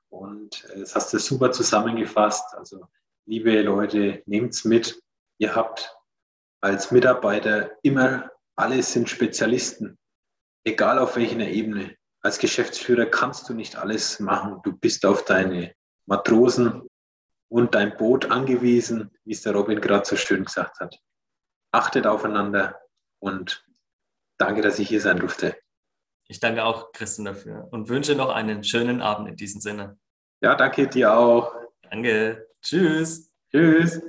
[0.09, 2.55] Und es hast du super zusammengefasst.
[2.55, 2.87] Also,
[3.25, 5.01] liebe Leute, nehmt's mit.
[5.37, 5.93] Ihr habt
[6.61, 9.97] als Mitarbeiter immer, alle sind Spezialisten,
[10.63, 11.95] egal auf welcher Ebene.
[12.27, 14.59] Als Geschäftsführer kannst du nicht alles machen.
[14.61, 15.73] Du bist auf deine
[16.07, 16.85] Matrosen
[17.47, 20.99] und dein Boot angewiesen, wie es der Robin gerade so schön gesagt hat.
[21.71, 22.81] Achtet aufeinander
[23.19, 23.65] und
[24.37, 25.55] danke, dass ich hier sein durfte.
[26.27, 29.97] Ich danke auch Christian dafür und wünsche noch einen schönen Abend in diesem Sinne.
[30.41, 31.55] Ja, danke dir auch.
[31.83, 32.45] Danke.
[32.61, 33.31] Tschüss.
[33.49, 34.01] Tschüss.